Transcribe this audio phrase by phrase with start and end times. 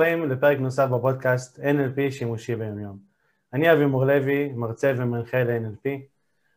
[0.00, 2.98] הבאים לפרק נוסף בפודקאסט NLP שימושי ביומיום.
[3.52, 5.88] אני אבי מור לוי, מרצה ומנחה ל-NLP,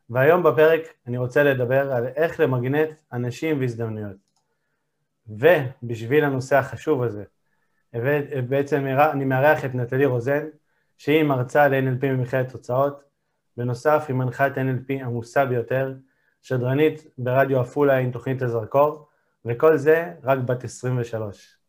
[0.10, 4.16] והיום בפרק אני רוצה לדבר על איך למגנט אנשים והזדמנויות.
[5.28, 7.24] ובשביל הנושא החשוב הזה,
[8.50, 10.46] בעצם אני מארח את נטלי רוזן,
[10.98, 13.04] שהיא מרצה ל-NLP ממכללת תוצאות,
[13.57, 15.94] בנוסף היא מנחת NLP עמוסה ביותר,
[16.41, 19.07] שדרנית ברדיו עפולה עם תוכנית הזרקור,
[19.46, 21.63] וכל זה רק בת 23.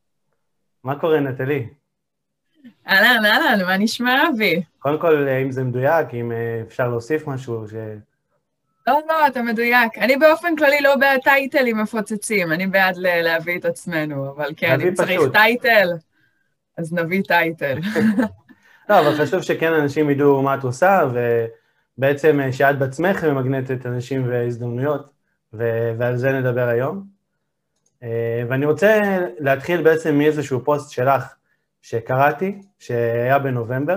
[0.84, 1.68] מה קורה, נטלי?
[2.88, 4.62] אהלן, אהלן, מה נשמע, אבי?
[4.78, 7.72] קודם כל, אם זה מדויק, אם אה, אפשר להוסיף משהו, ש...
[8.86, 9.98] לא, לא, אתה מדויק.
[9.98, 14.94] אני באופן כללי לא בעד טייטלים מפוצצים, אני בעד להביא את עצמנו, אבל כן, אם
[14.94, 15.88] צריך טייטל,
[16.78, 17.78] אז נביא טייטל.
[18.88, 21.00] לא, אבל חשוב שכן אנשים ידעו מה את עושה,
[21.98, 25.10] ובעצם אה, שאת בעצמך ממגנטת אנשים והזדמנויות,
[25.98, 27.13] ועל זה נדבר היום.
[28.04, 29.00] אה, ואני רוצה
[29.38, 31.34] להתחיל בעצם מאיזשהו פוסט שלך
[31.82, 33.96] שקראתי, שהיה בנובמבר.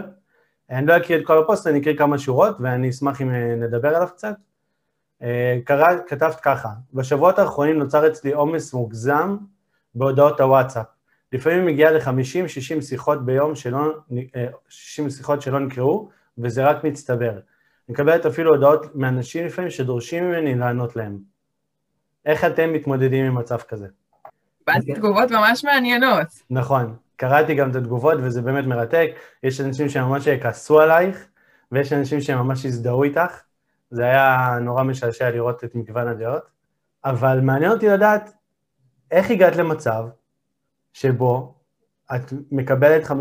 [0.69, 3.95] אני לא אקריא את כל הפוסט, אני אקריא כמה שורות, ואני אשמח אם אה, נדבר
[3.95, 4.36] עליו קצת.
[5.22, 9.38] אה, קרא, כתבת ככה, בשבועות האחרונים נוצר אצלי עומס מוגזם
[9.95, 10.86] בהודעות הוואטסאפ.
[11.33, 13.94] לפעמים מגיע ל-50-60 שיחות ביום שלא,
[14.69, 17.31] 60 שיחות שלא נקראו, וזה רק מצטבר.
[17.31, 17.39] אני
[17.89, 21.36] מקבלת אפילו הודעות מאנשים לפעמים שדורשים ממני לענות להם.
[22.28, 23.88] איך אתם מתמודדים עם מצב כזה?
[24.66, 26.28] קיבלתי תגובות ממש מעניינות.
[26.50, 29.08] נכון, קראתי גם את התגובות וזה באמת מרתק.
[29.44, 31.28] יש אנשים שממש כעסו עלייך,
[31.72, 33.42] ויש אנשים שממש הזדהו איתך.
[33.92, 36.44] זה היה נורא משעשע לראות את מגוון הדעות.
[37.05, 38.33] אבל מעניין אותי לדעת
[39.11, 40.05] איך הגעת למצב
[40.94, 41.55] שבו
[42.16, 43.11] את מקבלת 50-60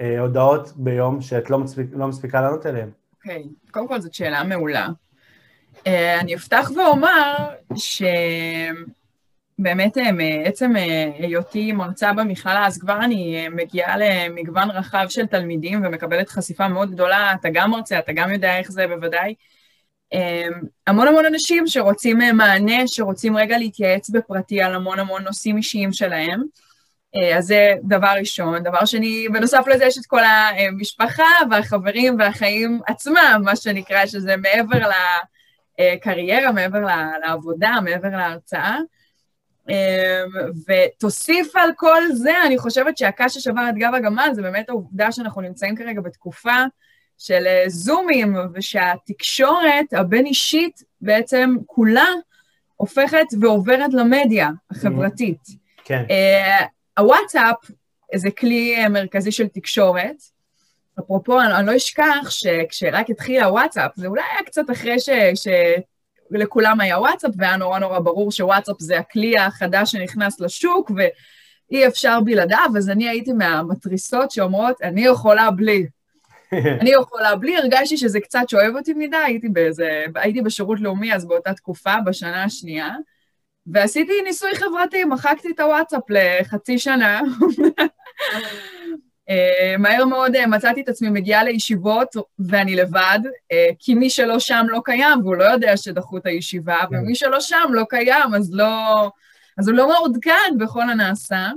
[0.00, 2.90] אה, הודעות ביום שאת לא, מספיק, לא מספיקה לענות עליהן.
[3.16, 3.70] אוקיי, okay.
[3.70, 4.88] קודם כל זאת שאלה מעולה.
[5.86, 7.36] אה, אני אפתח ואומר
[9.58, 15.84] שבאמת אה, מעצם אה, היותי מרצה במכללה, אז כבר אני מגיעה למגוון רחב של תלמידים
[15.84, 19.34] ומקבלת חשיפה מאוד גדולה, אתה גם מרצה, אתה גם יודע איך זה בוודאי.
[20.86, 26.42] המון המון אנשים שרוצים מענה, שרוצים רגע להתייעץ בפרטי על המון המון נושאים אישיים שלהם.
[27.36, 28.62] אז זה דבר ראשון.
[28.62, 34.88] דבר שני, בנוסף לזה יש את כל המשפחה והחברים והחיים עצמם, מה שנקרא, שזה מעבר
[34.88, 34.92] ל...
[35.80, 36.78] אה, קריירה, מעבר
[37.24, 38.78] לעבודה, מעבר להרצאה.
[39.70, 40.22] אה,
[40.68, 45.40] ותוסיף על כל זה, אני חושבת שהקש ששבר את גב הגמל זה באמת העובדה שאנחנו
[45.40, 46.64] נמצאים כרגע בתקופה
[47.18, 52.06] של אה, זומים, ושהתקשורת הבין-אישית בעצם כולה
[52.76, 55.62] הופכת ועוברת למדיה החברתית.
[55.84, 56.04] כן.
[56.98, 57.56] הוואטסאפ
[58.14, 60.16] זה כלי מרכזי של תקשורת,
[61.00, 65.08] אפרופו, אני, אני לא אשכח שכשרק התחיל הוואטסאפ, זה אולי היה קצת אחרי ש,
[66.30, 72.20] שלכולם היה וואטסאפ, והיה נורא נורא ברור שוואטסאפ זה הכלי החדש שנכנס לשוק, ואי אפשר
[72.20, 75.86] בלעדיו, אז אני הייתי מהמתריסות שאומרות, אני יכולה בלי.
[76.80, 81.26] אני יכולה בלי, הרגשתי שזה קצת שואב אותי מדי, הייתי באיזה, הייתי בשירות לאומי אז
[81.26, 82.90] באותה תקופה, בשנה השנייה,
[83.66, 87.20] ועשיתי ניסוי חברתי, מחקתי את הוואטסאפ לחצי שנה.
[89.30, 94.38] Uh, מהר מאוד uh, מצאתי את עצמי מגיעה לישיבות ואני לבד, uh, כי מי שלא
[94.38, 96.78] שם לא קיים, והוא לא יודע שדחו את הישיבה.
[96.90, 96.96] כן.
[96.96, 99.10] ומי שלא שם לא קיים, אז, לא,
[99.58, 101.50] אז הוא לא מעודכן בכל הנעשה.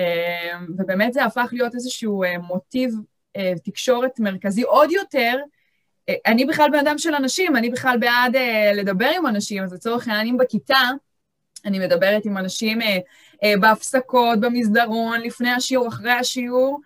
[0.00, 2.94] Uh, ובאמת זה הפך להיות איזשהו uh, מוטיב
[3.38, 5.36] uh, תקשורת מרכזי עוד יותר.
[6.10, 9.72] Uh, אני בכלל בן אדם של אנשים, אני בכלל בעד uh, לדבר עם אנשים, אז
[9.72, 10.90] לצורך העניין, אם בכיתה
[11.64, 12.98] אני מדברת עם אנשים אה,
[13.44, 16.80] אה, בהפסקות, במסדרון, לפני השיעור, אחרי השיעור,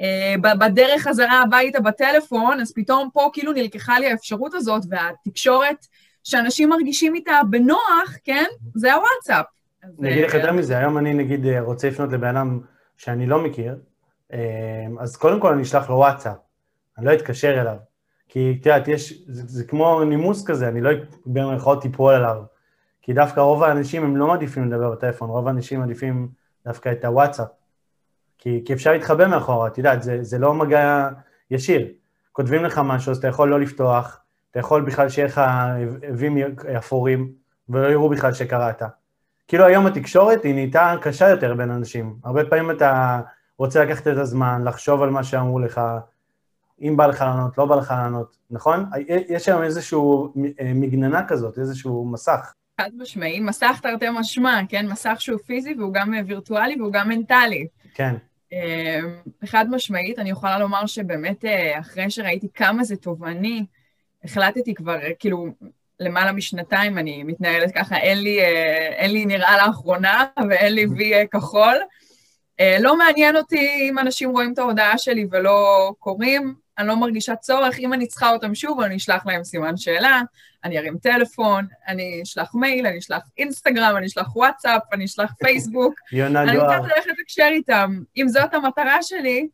[0.00, 5.86] אה, בדרך חזרה הביתה בטלפון, אז פתאום פה כאילו נלקחה לי האפשרות הזאת, והתקשורת
[6.24, 8.44] שאנשים מרגישים איתה בנוח, כן?
[8.74, 9.46] זה הוואטסאפ.
[10.00, 12.60] אני אגיד לך יותר מזה, היום אני נגיד רוצה לפנות לבן אדם
[12.96, 13.76] שאני לא מכיר,
[15.00, 16.36] אז קודם כל אני אשלח לו וואטסאפ,
[16.98, 17.76] אני לא אתקשר אליו.
[18.28, 20.90] כי את יודעת, יש, זה, זה כמו נימוס כזה, אני לא
[21.26, 22.42] במירכאות טיפול עליו.
[23.04, 26.28] כי דווקא רוב האנשים הם לא מעדיפים לדבר בטלפון, רוב האנשים מעדיפים
[26.66, 27.48] דווקא את הוואטסאפ.
[28.38, 31.08] כי, כי אפשר להתחבא מאחורה, את יודעת, זה, זה לא מגע
[31.50, 31.88] ישיר.
[32.32, 34.20] כותבים לך משהו, אז אתה יכול לא לפתוח,
[34.50, 35.40] אתה יכול בכלל שיהיה לך
[36.10, 36.38] אבים
[36.78, 37.32] אפורים,
[37.68, 38.82] ולא יראו בכלל שקראת.
[39.48, 42.16] כאילו היום התקשורת היא נהייתה קשה יותר בין אנשים.
[42.24, 43.20] הרבה פעמים אתה
[43.58, 45.80] רוצה לקחת את הזמן, לחשוב על מה שאמרו לך,
[46.82, 48.84] אם בא לך לענות, לא בא לך לענות, נכון?
[49.28, 49.98] יש היום איזושהי
[50.74, 52.54] מגננה כזאת, איזשהו מסך.
[52.80, 54.86] חד משמעי, מסך תרתי משמע, כן?
[54.86, 57.66] מסך שהוא פיזי והוא גם וירטואלי והוא גם מנטלי.
[57.94, 58.14] כן.
[58.52, 63.64] אמ, חד משמעית, אני יכולה לומר שבאמת אה, אחרי שראיתי כמה זה תובעני,
[64.24, 65.46] החלטתי כבר, אה, כאילו,
[66.00, 71.12] למעלה משנתיים אני מתנהלת ככה, אין לי, אה, אין לי נראה לאחרונה ואין לי וי
[71.30, 71.76] כחול.
[72.60, 77.36] אה, לא מעניין אותי אם אנשים רואים את ההודעה שלי ולא קוראים, אני לא מרגישה
[77.36, 80.22] צורך, אם אני צריכה אותם שוב, אני אשלח להם סימן שאלה,
[80.64, 85.94] אני ארים טלפון, אני אשלח מייל, אני אשלח אינסטגרם, אני אשלח וואטסאפ, אני אשלח פייסבוק.
[86.12, 87.98] אני רוצה ללכת לתקשר איתם.
[88.16, 89.48] אם זאת המטרה שלי,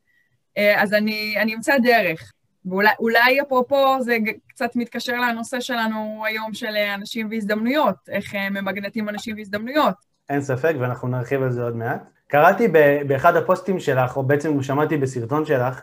[0.58, 2.32] אה, אז אני, אני אמצא דרך.
[2.64, 4.16] ואולי אפרופו, זה
[4.48, 9.94] קצת מתקשר לנושא שלנו היום של אנשים והזדמנויות, איך אה, ממגנטים אנשים והזדמנויות.
[10.28, 12.19] אין ספק, ואנחנו נרחיב על זה עוד מעט.
[12.30, 12.68] קראתי
[13.06, 15.80] באחד הפוסטים שלך, או בעצם שמעתי בסרטון שלך,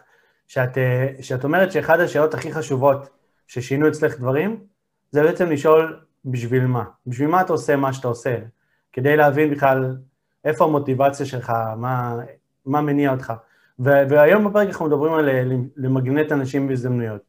[0.47, 3.09] שאת, אה, שאת אומרת שאחד השאלות הכי חשובות
[3.47, 4.59] ששינו אצלך דברים,
[5.11, 6.83] זה בעצם לשאול בשביל מה.
[7.07, 8.38] בשביל מה אתה עושה מה שאתה עושה,
[8.94, 9.97] כדי להבין בכלל
[10.45, 12.17] איפה המוטיבציה שלך, מה,
[12.65, 13.33] מה מניע אותך.
[13.79, 15.43] והיום בפרק אנחנו מדברים על אה,
[15.77, 17.21] למגנט אנשים בהזדמנויות.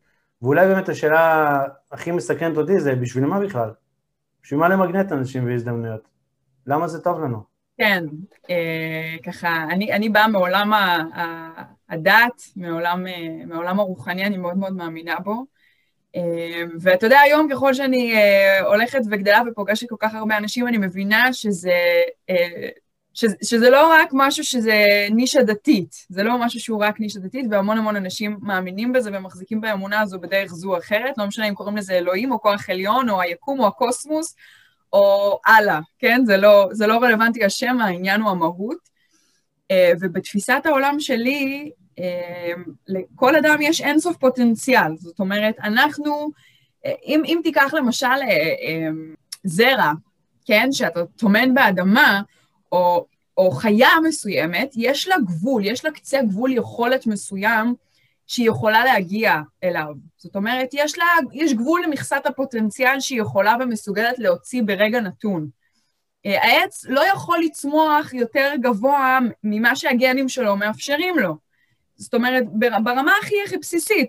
[0.42, 1.58] ואולי באמת השאלה
[1.92, 3.70] הכי מסכנת אותי זה בשביל מה בכלל?
[4.42, 6.08] בשביל מה למגנט אנשים בהזדמנויות?
[6.66, 7.42] למה זה טוב לנו?
[7.78, 8.04] כן,
[8.50, 11.48] אה, ככה, אני, אני באה מעולם ה, ה,
[11.88, 15.44] הדת, מעולם, אה, מעולם הרוחני, אני מאוד מאוד מאמינה בו.
[16.16, 20.78] אה, ואתה יודע, היום ככל שאני אה, הולכת וגדלה ופוגשת כל כך הרבה אנשים, אני
[20.78, 22.68] מבינה שזה, אה,
[23.14, 27.46] שזה, שזה לא רק משהו שזה נישה דתית, זה לא משהו שהוא רק נישה דתית,
[27.50, 31.54] והמון המון אנשים מאמינים בזה ומחזיקים באמונה הזו בדרך זו או אחרת, לא משנה אם
[31.54, 34.34] קוראים לזה אלוהים או כוח עליון או היקום או הקוסמוס,
[34.92, 36.20] או אללה, כן?
[36.26, 38.88] זה לא, זה לא רלוונטי השם, העניין הוא המהות.
[39.70, 42.52] אה, ובתפיסת העולם שלי, אה,
[42.88, 44.96] לכל אדם יש אינסוף פוטנציאל.
[44.96, 46.30] זאת אומרת, אנחנו,
[46.86, 48.06] אה, אם, אם תיקח למשל
[49.44, 49.92] זרע,
[50.44, 52.22] כן, שאתה טומן באדמה,
[52.72, 53.06] או,
[53.36, 57.74] או חיה מסוימת, יש לה גבול, יש לה קצה גבול יכולת מסוים
[58.28, 59.94] שהיא יכולה להגיע אליו.
[60.16, 65.48] זאת אומרת, יש לה, יש גבול למכסת הפוטנציאל שהיא יכולה ומסוגלת להוציא ברגע נתון.
[66.26, 71.36] אה, העץ לא יכול לצמוח יותר גבוה ממה שהגנים שלו מאפשרים לו.
[71.96, 72.44] זאת אומרת,
[72.82, 74.08] ברמה הכי הכי בסיסית,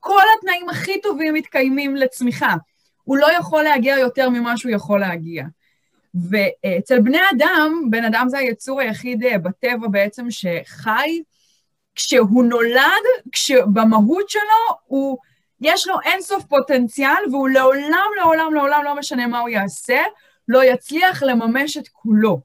[0.00, 2.54] כל התנאים הכי טובים מתקיימים לצמיחה.
[3.04, 5.44] הוא לא יכול להגיע יותר ממה שהוא יכול להגיע.
[6.30, 11.22] ואצל בני אדם, בן אדם זה היצור היחיד אה, בטבע בעצם שחי,
[11.96, 15.18] כשהוא נולד, כשבמהות שלו הוא,
[15.60, 19.98] יש לו אינסוף פוטנציאל והוא לעולם, לעולם, לעולם, לא משנה מה הוא יעשה,
[20.48, 22.40] לא יצליח לממש את כולו.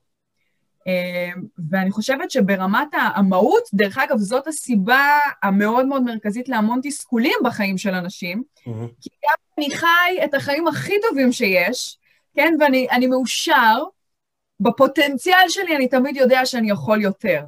[0.87, 7.77] אמ, ואני חושבת שברמת המהות, דרך אגב, זאת הסיבה המאוד מאוד מרכזית להמון תסכולים בחיים
[7.77, 8.69] של אנשים, mm-hmm.
[9.01, 11.97] כי גם אני חי את החיים הכי טובים שיש,
[12.35, 13.83] כן, ואני מאושר,
[14.59, 17.43] בפוטנציאל שלי אני תמיד יודע שאני יכול יותר.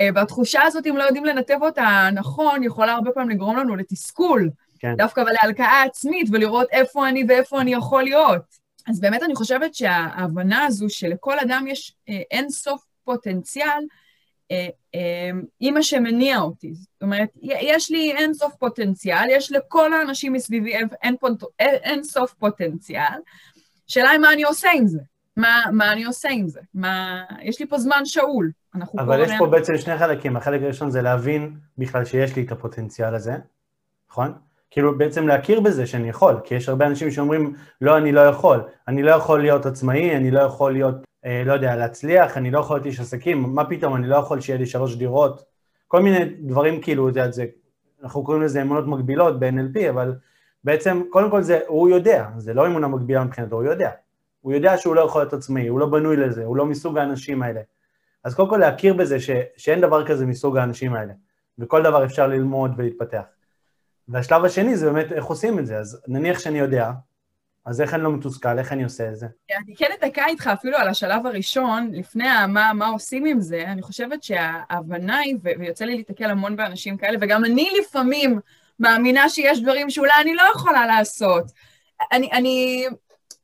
[0.00, 4.50] אה, והתחושה הזאת, אם לא יודעים לנתב אותה נכון, יכולה הרבה פעמים לגרום לנו לתסכול.
[4.78, 4.96] כן.
[4.96, 8.42] דווקא להלקאה עצמית ולראות איפה אני ואיפה אני יכול להיות.
[8.88, 13.84] אז באמת אני חושבת שההבנה הזו שלכל אדם יש אה, אין סוף פוטנציאל,
[14.50, 14.68] אה,
[15.60, 16.74] היא מה שמניע אותי.
[16.74, 21.42] זאת אומרת, יש לי אין סוף פוטנציאל, יש לכל האנשים מסביבי אין, פוט...
[21.58, 23.18] אין סוף פוטנציאל.
[23.86, 24.98] שאלה היא מה אני עושה עם זה.
[25.40, 26.60] מה, מה אני עושה עם זה?
[26.74, 27.22] מה...
[27.42, 28.50] יש לי פה זמן שאול.
[28.98, 30.36] אבל יש פה בעצם שני חלקים.
[30.36, 33.36] החלק הראשון זה להבין בכלל שיש לי את הפוטנציאל הזה,
[34.10, 34.32] נכון?
[34.70, 38.60] כאילו בעצם להכיר בזה שאני יכול, כי יש הרבה אנשים שאומרים, לא, אני לא יכול,
[38.88, 42.58] אני לא יכול להיות עצמאי, אני לא יכול להיות, אה, לא יודע, להצליח, אני לא
[42.58, 45.44] יכול להיות איש עסקים, מה פתאום, אני לא יכול שיהיה לי שלוש דירות,
[45.88, 47.44] כל מיני דברים כאילו, זה, זה,
[48.02, 50.14] אנחנו קוראים לזה אמונות מגבילות ב-NLP, אבל
[50.64, 53.90] בעצם, קודם כל זה, הוא יודע, זה לא אמונה מגבילה מבחינתו, הוא יודע.
[54.40, 57.42] הוא יודע שהוא לא יכול להיות עצמאי, הוא לא בנוי לזה, הוא לא מסוג האנשים
[57.42, 57.60] האלה.
[58.24, 61.12] אז קודם כל להכיר בזה ש, שאין דבר כזה מסוג האנשים האלה,
[61.58, 63.22] וכל דבר אפשר ללמוד ולהתפתח.
[64.08, 66.90] והשלב השני זה באמת איך עושים את זה, אז נניח שאני יודע,
[67.64, 69.26] אז איך אני לא מתוסכל, איך אני עושה את זה?
[69.56, 73.82] אני כן אתקע איתך אפילו על השלב הראשון, לפני מה, מה עושים עם זה, אני
[73.82, 78.40] חושבת שההבנה היא, ויוצא לי להתקל המון באנשים כאלה, וגם אני לפעמים
[78.80, 81.44] מאמינה שיש דברים שאולי אני לא יכולה לעשות.
[82.12, 82.86] אני, אני,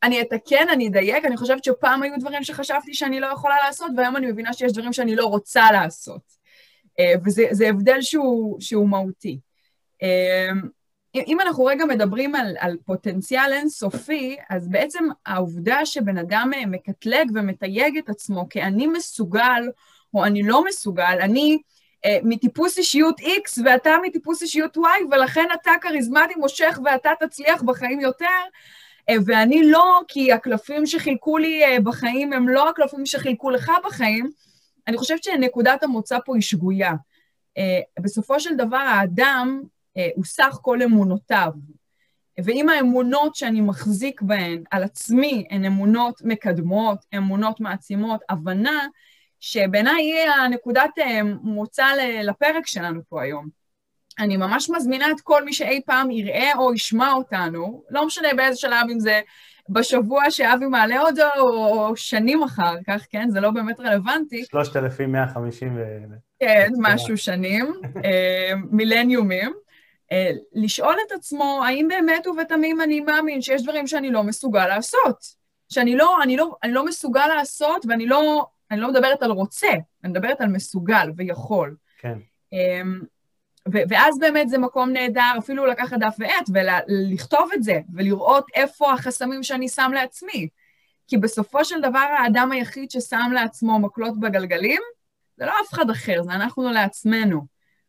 [0.02, 4.16] אני אתקן, אני אדייק, אני חושבת שפעם היו דברים שחשבתי שאני לא יכולה לעשות, והיום
[4.16, 6.22] אני מבינה שיש דברים שאני לא רוצה לעשות.
[7.00, 9.38] אה, וזה הבדל שהוא, שהוא מהותי.
[10.02, 10.60] אמ,
[11.26, 17.30] אם אנחנו רגע מדברים על, על פוטנציאל אינסופי, אז בעצם העובדה שבן אדם אה, מקטלג
[17.34, 19.62] ומתייג את עצמו כאני מסוגל
[20.14, 21.58] או אני לא מסוגל, אני
[22.04, 28.00] אה, מטיפוס אישיות X ואתה מטיפוס אישיות Y, ולכן אתה כריזמטי מושך ואתה תצליח בחיים
[28.00, 28.46] יותר, אה,
[29.26, 34.30] ואני לא, כי הקלפים שחילקו לי אה, בחיים הם לא הקלפים שחילקו לך בחיים,
[34.86, 36.92] אני חושבת שנקודת המוצא פה היא שגויה.
[37.58, 39.62] אה, בסופו של דבר האדם
[39.96, 41.52] אה, הוא סך כל אמונותיו.
[42.44, 48.86] ואם האמונות שאני מחזיק בהן על עצמי הן אמונות מקדמות, אמונות מעצימות, הבנה,
[49.40, 50.90] שבעיניי היא הנקודת
[51.42, 51.86] מוצא
[52.22, 53.65] לפרק שלנו פה היום.
[54.18, 58.60] אני ממש מזמינה את כל מי שאי פעם יראה או ישמע אותנו, לא משנה באיזה
[58.60, 59.20] שלב, אם זה
[59.68, 63.30] בשבוע שאבי מעלה אותו, או שנים אחר כך, כן?
[63.30, 64.44] זה לא באמת רלוונטי.
[64.44, 65.80] 3,150 ו...
[66.40, 67.72] כן, משהו שנים,
[68.04, 69.52] אה, מילניומים.
[70.12, 75.16] אה, לשאול את עצמו, האם באמת ובתמים אני מאמין שיש דברים שאני לא מסוגל לעשות?
[75.68, 79.70] שאני לא, אני לא, אני לא מסוגל לעשות, ואני לא, אני לא מדברת על רוצה,
[80.04, 81.76] אני מדברת על מסוגל ויכול.
[81.98, 82.18] כן.
[82.52, 83.00] אמ,
[83.72, 89.42] ואז באמת זה מקום נהדר אפילו לקחת דף ועט ולכתוב את זה, ולראות איפה החסמים
[89.42, 90.48] שאני שם לעצמי.
[91.08, 94.82] כי בסופו של דבר האדם היחיד ששם לעצמו מקלות בגלגלים,
[95.36, 97.40] זה לא אף אחד אחר, זה אנחנו לעצמנו.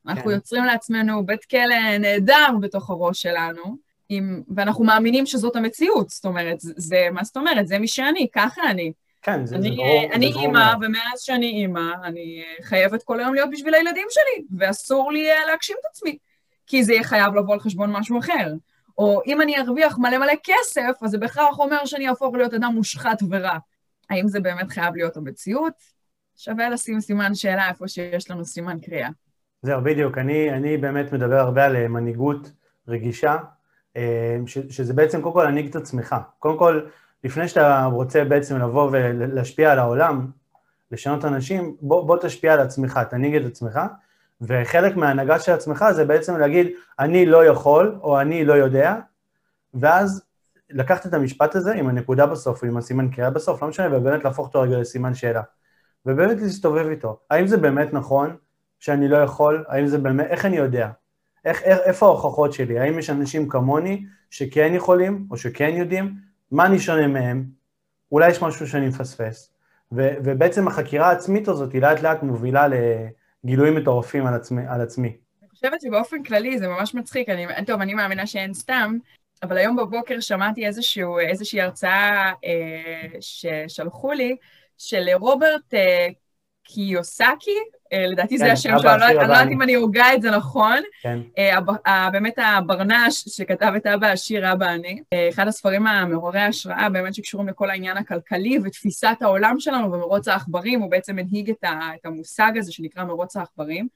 [0.07, 0.29] אנחנו כן.
[0.29, 3.77] יוצרים לעצמנו בית כלא נהדר בתוך הראש שלנו,
[4.10, 6.10] עם, ואנחנו מאמינים שזאת המציאות.
[6.10, 7.67] זאת אומרת, זה, מה זאת אומרת?
[7.67, 8.91] זה מי שאני, ככה אני.
[9.21, 10.13] כן, זה, אני, זה ברור.
[10.13, 15.12] אני אימא, ומאז שאני אימא, אני אה, חייבת כל היום להיות בשביל הילדים שלי, ואסור
[15.12, 16.17] לי אה, להגשים את עצמי,
[16.67, 18.53] כי זה יהיה חייב לבוא על חשבון משהו אחר.
[18.97, 22.71] או אם אני ארוויח מלא מלא כסף, אז זה בהכרח אומר שאני אהפוך להיות אדם
[22.75, 23.57] מושחת ורע.
[24.09, 25.74] האם זה באמת חייב להיות המציאות?
[26.38, 29.09] שווה לשים סימן שאלה איפה שיש לנו סימן קריאה.
[29.62, 30.17] זהו, בדיוק.
[30.17, 32.51] אני, אני באמת מדבר הרבה על אה, מנהיגות
[32.88, 33.38] רגישה,
[34.45, 36.15] ש, שזה בעצם קודם כל להנהיג את עצמך.
[36.39, 36.81] קודם כל,
[37.24, 40.27] לפני שאתה רוצה בעצם לבוא ולהשפיע על העולם,
[40.91, 43.79] לשנות אנשים, בוא, בוא תשפיע על עצמך, תנהיג את עצמך,
[44.41, 46.67] וחלק מההנהגה של עצמך זה בעצם להגיד,
[47.00, 48.95] אני לא יכול, או אני לא יודע,
[49.74, 50.24] ואז
[50.69, 54.47] לקחת את המשפט הזה עם הנקודה בסוף, עם הסימן קריאה בסוף, לא משנה, ובאמת להפוך
[54.47, 55.41] אותו רגע לסימן שאלה.
[56.05, 57.19] ובאמת להסתובב איתו.
[57.29, 58.36] האם זה באמת נכון
[58.79, 59.65] שאני לא יכול?
[59.67, 60.89] האם זה באמת, איך אני יודע?
[61.45, 62.79] איך, איך, איפה ההוכחות שלי?
[62.79, 66.15] האם יש אנשים כמוני שכן יכולים, או שכן יודעים,
[66.51, 67.46] מה אני שונה מהם,
[68.12, 69.54] אולי יש משהו שאני מפספס,
[69.92, 74.62] ו, ובעצם החקירה העצמית הזאת היא לאט לאט מובילה לגילויים מטורפים על עצמי.
[74.68, 75.18] על עצמי.
[75.42, 78.98] אני חושבת שבאופן כללי זה ממש מצחיק, אני, טוב, אני מאמינה שאין סתם,
[79.44, 84.36] אבל היום בבוקר שמעתי איזשהו, איזושהי הרצאה אה, ששלחו לי,
[84.77, 86.08] של רוברט אה,
[86.63, 87.58] קיוסקי,
[87.94, 90.82] לדעתי זה כן, השם שלו, לא- אני לא יודעת אם אני הוגה את זה נכון.
[91.01, 91.20] כן.
[91.88, 97.15] אה, באמת הברנש שכתב את אבא עשיר אבא אני, אה, אחד הספרים המעוררי ההשראה באמת
[97.15, 102.72] שקשורים לכל העניין הכלכלי ותפיסת העולם שלנו ומרוץ העכברים, הוא בעצם הנהיג את המושג הזה
[102.72, 103.88] שנקרא מרוץ העכברים.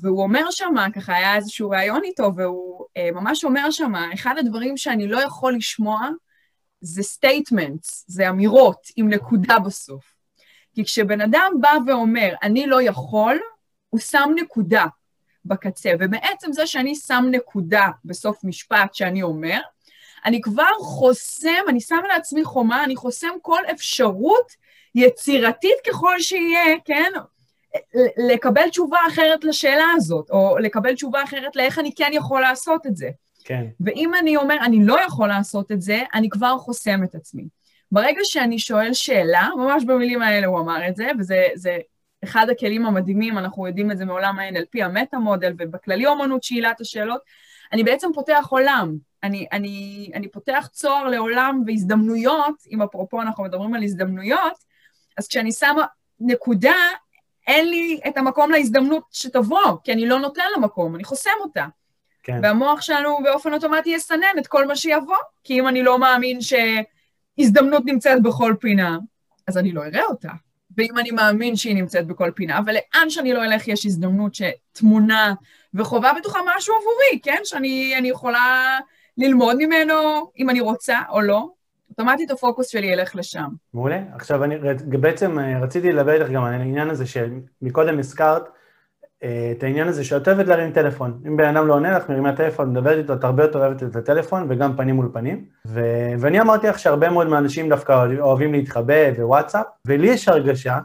[0.00, 5.08] והוא אומר שם, ככה היה איזשהו ראיון איתו, והוא ממש אומר שם, אחד הדברים שאני
[5.08, 6.08] לא יכול לשמוע
[6.80, 10.15] זה statements, זה אמירות עם נקודה בסוף.
[10.76, 13.38] כי כשבן אדם בא ואומר, אני לא יכול,
[13.90, 14.86] הוא שם נקודה
[15.44, 19.60] בקצה, ובעצם זה שאני שם נקודה בסוף משפט שאני אומר,
[20.24, 24.52] אני כבר חוסם, אני שם לעצמי חומה, אני חוסם כל אפשרות
[24.94, 27.12] יצירתית ככל שיהיה, כן?
[28.28, 32.96] לקבל תשובה אחרת לשאלה הזאת, או לקבל תשובה אחרת לאיך אני כן יכול לעשות את
[32.96, 33.10] זה.
[33.44, 33.66] כן.
[33.80, 37.48] ואם אני אומר, אני לא יכול לעשות את זה, אני כבר חוסם את עצמי.
[37.92, 41.78] ברגע שאני שואל שאלה, ממש במילים האלה הוא אמר את זה, וזה
[42.24, 47.20] אחד הכלים המדהימים, אנחנו יודעים את זה מעולם ה-NLP, המטה-מודל, ובכללי אומנות שאלת השאלות,
[47.72, 48.96] אני בעצם פותח עולם.
[49.22, 54.64] אני, אני, אני פותח צוהר לעולם והזדמנויות, אם אפרופו אנחנו מדברים על הזדמנויות,
[55.18, 55.86] אז כשאני שמה
[56.20, 56.76] נקודה,
[57.46, 61.66] אין לי את המקום להזדמנות שתבוא, כי אני לא נותן לה מקום, אני חוסם אותה.
[62.22, 62.40] כן.
[62.42, 66.54] והמוח שלנו באופן אוטומטי יסנן את כל מה שיבוא, כי אם אני לא מאמין ש...
[67.38, 68.98] הזדמנות נמצאת בכל פינה,
[69.46, 70.30] אז אני לא אראה אותה.
[70.76, 75.34] ואם אני מאמין שהיא נמצאת בכל פינה, ולאן שאני לא אלך יש הזדמנות שתמונה
[75.74, 77.40] וחובה בתוכה משהו עבורי, כן?
[77.44, 78.78] שאני יכולה
[79.18, 79.94] ללמוד ממנו
[80.38, 81.48] אם אני רוצה או לא.
[81.90, 83.48] אוטומטית הפוקוס שלי ילך לשם.
[83.74, 84.00] מעולה.
[84.14, 88.42] עכשיו, אני בעצם אה, רציתי לדבר איתך גם על העניין הזה שמקודם הזכרת,
[89.22, 91.20] את העניין הזה שאת אוהבת להרים טלפון.
[91.26, 93.96] אם בן אדם לא עונה לך, מרימה טלפון, מדברת איתו, את הרבה יותר אוהבת את
[93.96, 95.44] הטלפון, וגם פנים מול פנים.
[95.66, 100.78] ו- ואני אמרתי לך שהרבה מאוד מהאנשים דווקא אוהבים להתחבא ווואטסאפ, ולי יש הרגשה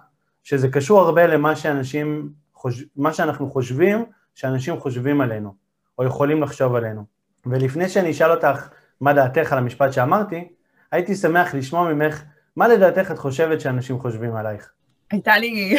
[0.43, 2.83] שזה קשור הרבה למה שאנשים, חוש...
[2.95, 5.53] מה שאנחנו חושבים, שאנשים חושבים עלינו,
[5.99, 7.03] או יכולים לחשוב עלינו.
[7.45, 8.69] ולפני שאני אשאל אותך
[9.01, 10.47] מה דעתך על המשפט שאמרתי,
[10.91, 12.23] הייתי שמח לשמוע ממך,
[12.55, 14.71] מה לדעתך את חושבת שאנשים חושבים עלייך?
[15.11, 15.77] הייתה לי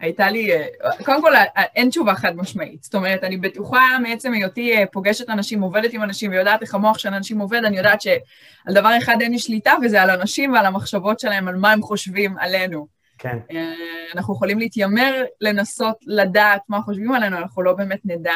[0.00, 0.66] הייתה לי, אה,
[1.04, 1.32] קודם כל
[1.76, 6.02] אין תשובה חד משמעית, זאת אומרת, אני בטוחה מעצם היותי אה, פוגשת אנשים, עובדת עם
[6.02, 9.72] אנשים ויודעת איך המוח של אנשים עובד, אני יודעת שעל דבר אחד אין לי שליטה
[9.82, 12.86] וזה על אנשים ועל המחשבות שלהם, על מה הם חושבים עלינו.
[13.18, 13.38] כן.
[13.52, 13.72] אה,
[14.14, 18.34] אנחנו יכולים להתיימר לנסות לדעת מה חושבים עלינו, אנחנו לא באמת נדע.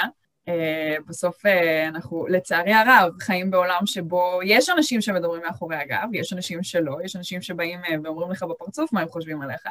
[1.08, 1.42] בסוף
[1.88, 7.16] אנחנו, לצערי הרב, חיים בעולם שבו יש אנשים שמדברים מאחורי הגב, יש אנשים שלא, יש
[7.16, 9.66] אנשים שבאים ואומרים לך בפרצוף מה הם חושבים עליך.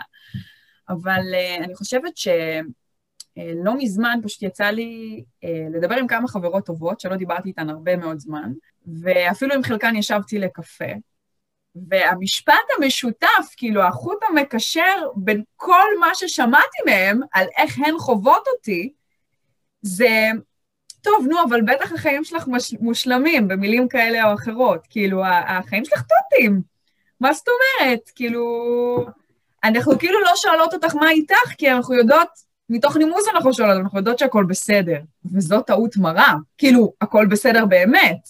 [0.90, 1.22] אבל
[1.60, 2.28] אני חושבת ש...
[3.56, 5.24] לא מזמן פשוט יצא לי
[5.72, 8.52] לדבר עם כמה חברות טובות, שלא דיברתי איתן הרבה מאוד זמן,
[9.02, 10.86] ואפילו עם חלקן ישבתי לקפה,
[11.90, 18.94] והמשפט המשותף, כאילו החוט המקשר בין כל מה ששמעתי מהם על איך הן חוות אותי,
[19.82, 20.30] זה,
[21.02, 22.48] טוב, נו, אבל בטח החיים שלך
[22.80, 24.88] מושלמים במילים כאלה או אחרות.
[24.90, 26.62] כאילו, החיים שלך טוטים.
[27.20, 28.12] מה זאת אומרת?
[28.16, 28.46] כאילו,
[29.66, 32.28] אנחנו כאילו לא שואלות אותך מה איתך, כי אנחנו יודעות,
[32.70, 35.00] מתוך נימוס אנחנו שואלות, אנחנו יודעות שהכל בסדר.
[35.34, 36.34] וזו טעות מרה.
[36.58, 38.28] כאילו, הכל בסדר באמת.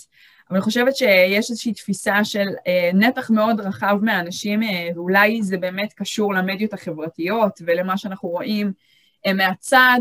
[0.50, 5.58] אבל אני חושבת שיש איזושהי תפיסה של אה, נתח מאוד רחב מהאנשים, אה, ואולי זה
[5.58, 8.72] באמת קשור למדיות החברתיות ולמה שאנחנו רואים
[9.26, 10.00] אה, מהצד,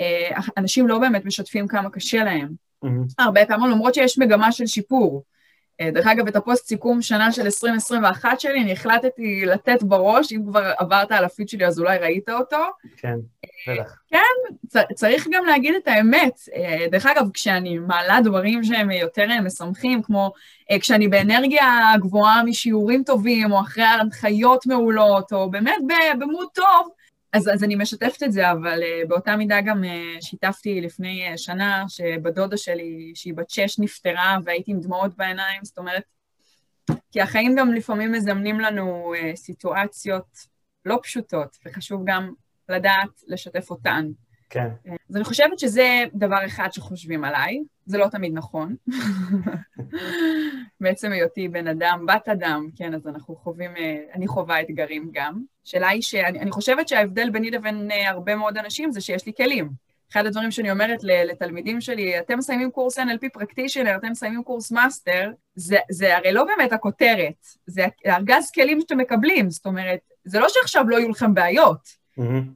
[0.00, 2.48] אה, אנשים לא באמת משתפים כמה קשה להם.
[2.84, 2.88] Mm-hmm.
[3.18, 5.22] הרבה פעמים, למרות שיש מגמה של שיפור.
[5.80, 10.42] אה, דרך אגב, את הפוסט סיכום שנה של 2021 שלי, אני החלטתי לתת בראש, אם
[10.46, 12.56] כבר עברת על הפיד שלי אז אולי ראית אותו.
[12.96, 13.14] כן,
[13.68, 13.96] בטח.
[14.10, 16.40] כן, צריך גם להגיד את האמת.
[16.54, 20.32] אה, דרך אגב, כשאני מעלה דברים שהם יותר משמחים, כמו
[20.80, 25.78] כשאני באנרגיה גבוהה משיעורים טובים, או אחרי הנחיות מעולות, או באמת
[26.18, 26.88] במוד טוב,
[27.32, 29.86] אז, אז אני משתפת את זה, אבל uh, באותה מידה גם uh,
[30.20, 35.78] שיתפתי לפני uh, שנה שבדודה שלי, שהיא בת שש, נפטרה והייתי עם דמעות בעיניים, זאת
[35.78, 36.02] אומרת,
[37.12, 40.26] כי החיים גם לפעמים מזמנים לנו uh, סיטואציות
[40.84, 42.32] לא פשוטות, וחשוב גם
[42.68, 44.06] לדעת לשתף אותן.
[44.52, 44.68] כן.
[45.10, 48.76] אז אני חושבת שזה דבר אחד שחושבים עליי, זה לא תמיד נכון.
[50.80, 53.70] בעצם היותי בן אדם, בת אדם, כן, אז אנחנו חווים,
[54.14, 55.42] אני חווה אתגרים גם.
[55.66, 59.70] השאלה היא שאני חושבת שההבדל ביני לבין הרבה מאוד אנשים זה שיש לי כלים.
[60.12, 65.30] אחד הדברים שאני אומרת לתלמידים שלי, אתם מסיימים קורס NLP practitioner, אתם מסיימים קורס master,
[65.54, 70.46] זה, זה הרי לא באמת הכותרת, זה ארגז כלים שאתם מקבלים, זאת אומרת, זה לא
[70.48, 72.01] שעכשיו לא יהיו לכם בעיות.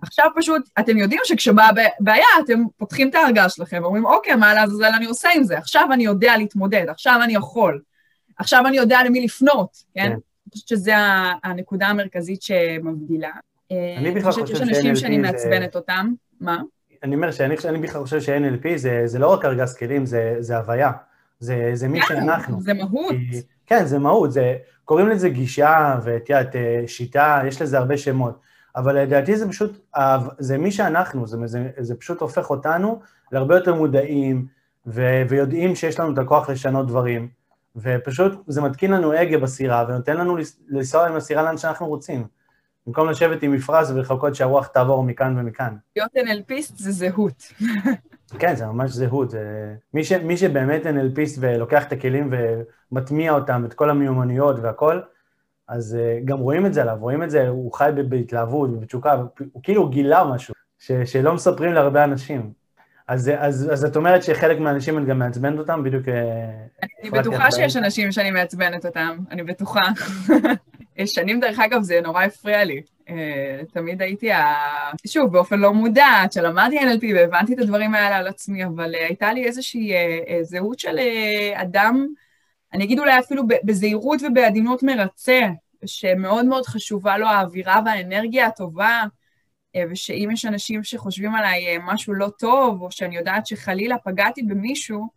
[0.03, 4.91] עכשיו פשוט, אתם יודעים שכשבאה בעיה, אתם פותחים את הארגז שלכם ואומרים, אוקיי, מה לעזאזל
[4.97, 5.59] אני עושה עם זה?
[5.59, 7.81] עכשיו אני יודע להתמודד, עכשיו אני יכול,
[8.39, 10.01] עכשיו אני יודע למי לפנות, כן?
[10.01, 10.13] כן.
[10.13, 10.93] אני חושבת שזו
[11.45, 13.31] הנקודה המרכזית שמבדילה.
[13.99, 14.63] אני בכלל חושב ש-NLP זה...
[14.65, 16.63] יש אנשים שאני מעצבנת אותם, מה?
[17.03, 20.93] אני אומר שאני בכלל חושב ש-NLP זה, זה לא רק ארגז כלים, זה, זה הוויה.
[21.41, 22.61] זה, זה מי שאנחנו.
[22.61, 23.15] זה מהות.
[23.67, 28.41] כן, זה מהות, זה, קוראים לזה גישה, ואת יודעת, אה, שיטה, יש לזה הרבה שמות.
[28.77, 29.91] אבל לדעתי זה פשוט,
[30.39, 33.01] זה מי שאנחנו, זה, זה, זה פשוט הופך אותנו
[33.33, 34.47] להרבה יותר מודעים,
[34.87, 37.29] ו, ויודעים שיש לנו את הכוח לשנות דברים,
[37.77, 40.37] ופשוט זה מתקין לנו הגה בסירה, ונותן לנו
[40.69, 42.27] לנסוע עם הסירה לאן שאנחנו רוצים.
[42.87, 45.77] במקום לשבת עם מפרש ולחכות שהרוח תעבור מכאן ומכאן.
[45.97, 47.53] להיות NLPיסט זה זהות.
[48.41, 49.31] כן, זה ממש זהות.
[49.31, 49.75] זה...
[49.95, 50.13] מי, ש...
[50.13, 52.35] מי שבאמת NLPיסט ולוקח את הכלים
[52.93, 55.01] ומטמיע אותם, את כל המיומנויות והכל,
[55.69, 59.63] אז uh, גם רואים את זה עליו, רואים את זה, הוא חי בהתלהבות ובתשוקה, הוא
[59.63, 62.53] כאילו גילה משהו ש, שלא מספרים להרבה אנשים.
[63.09, 66.09] אז, אז, אז את אומרת שחלק מהאנשים את גם מעצבנת אותם, בדיוק...
[66.09, 69.81] אה, אני בטוחה שיש אנשים שאני מעצבנת אותם, אני בטוחה.
[71.07, 72.83] שנים, דרך אגב, זה נורא הפריע לי.
[73.07, 73.11] Uh,
[73.73, 74.55] תמיד הייתי, ה...
[75.07, 79.33] שוב, באופן לא מודע, עד שלמדתי NLP והבנתי את הדברים האלה על עצמי, אבל הייתה
[79.33, 79.93] לי איזושהי
[80.43, 80.99] זהות של
[81.55, 82.07] אדם,
[82.73, 85.41] אני אגיד אולי אפילו בזהירות ובעדינות מרצה,
[85.87, 89.03] שמאוד מאוד חשובה לו האווירה והאנרגיה הטובה,
[89.77, 94.43] אה, ושאם יש אנשים שחושבים עליי אה, משהו לא טוב, או שאני יודעת שחלילה פגעתי
[94.43, 95.09] במישהו,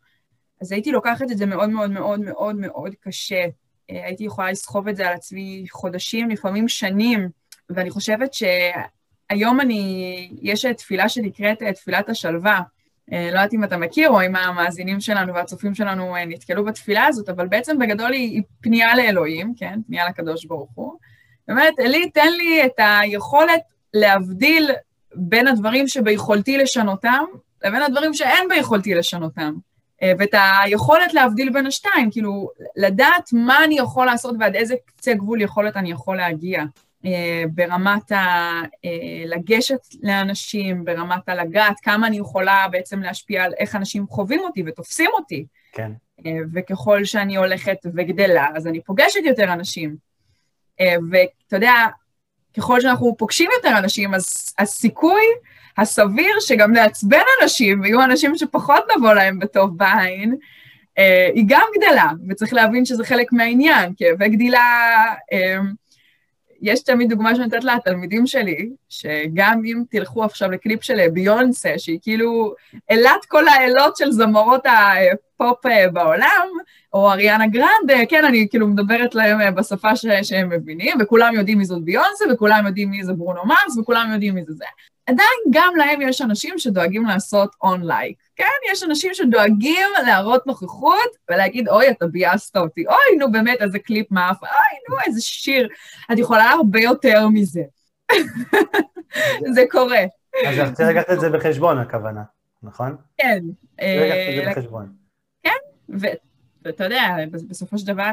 [0.61, 3.45] אז הייתי לוקחת את זה מאוד מאוד מאוד מאוד מאוד קשה.
[3.91, 7.29] אה, הייתי יכולה לסחוב את זה על עצמי חודשים, לפעמים שנים,
[7.69, 12.61] ואני חושבת שהיום אני, יש תפילה שנקראת תפילת השלווה,
[13.11, 17.29] לא יודעת אם אתה מכיר, או אם המאזינים שלנו והצופים שלנו אה, נתקלו בתפילה הזאת,
[17.29, 19.79] אבל בעצם בגדול היא פנייה לאלוהים, כן?
[19.87, 20.93] פנייה לקדוש ברוך הוא.
[21.47, 23.61] באמת, אלי, תן לי את היכולת
[23.93, 24.71] להבדיל
[25.15, 27.23] בין הדברים שביכולתי לשנותם,
[27.63, 29.53] לבין הדברים שאין ביכולתי לשנותם.
[30.03, 35.13] אה, ואת היכולת להבדיל בין השתיים, כאילו, לדעת מה אני יכול לעשות ועד איזה קצה
[35.13, 36.63] גבול יכולת אני יכול להגיע.
[37.05, 38.15] אה, ברמת ה...
[38.85, 44.63] אה, לגשת לאנשים, ברמת הלגעת, כמה אני יכולה בעצם להשפיע על איך אנשים חווים אותי
[44.65, 45.45] ותופסים אותי.
[45.71, 45.91] כן.
[46.25, 50.09] אה, וככל שאני הולכת וגדלה, אז אני פוגשת יותר אנשים.
[51.11, 51.73] ואתה יודע,
[52.57, 55.21] ככל שאנחנו פוגשים יותר אנשים, אז הסיכוי
[55.77, 60.35] הסביר שגם לעצבן אנשים, ויהיו אנשים שפחות נבוא להם בטוב בעין,
[61.33, 64.95] היא גם גדלה, וצריך להבין שזה חלק מהעניין, כאבי גדילה...
[66.61, 71.99] יש תמיד דוגמה שאני נותנת לתלמידים שלי, שגם אם תלכו עכשיו לקליפ של ביונסה, שהיא
[72.01, 72.53] כאילו
[72.91, 76.47] אלת כל האלות של זמרות הפופ בעולם,
[76.93, 81.65] או אריאנה גרנד, כן, אני כאילו מדברת להם בשפה ש- שהם מבינים, וכולם יודעים מי
[81.65, 84.65] זאת ביונסה, וכולם יודעים מי זה ברונו מרס, וכולם יודעים מי זה זה.
[85.05, 88.17] עדיין גם להם יש אנשים שדואגים לעשות unlike.
[88.39, 93.79] כן, יש אנשים שדואגים להראות נוכחות ולהגיד, אוי, אתה ביאסת אותי, אוי, נו באמת, איזה
[93.79, 95.69] קליפ מאפן, אוי, נו, איזה שיר.
[96.13, 97.61] את יכולה הרבה יותר מזה.
[99.55, 100.03] זה קורה.
[100.47, 102.23] אז אני רוצה לקחת את זה בחשבון, הכוונה,
[102.63, 102.95] נכון?
[103.17, 103.43] כן.
[103.73, 104.93] לקחת את זה בחשבון.
[105.43, 105.57] כן,
[106.63, 107.15] ואתה יודע,
[107.47, 108.11] בסופו של דבר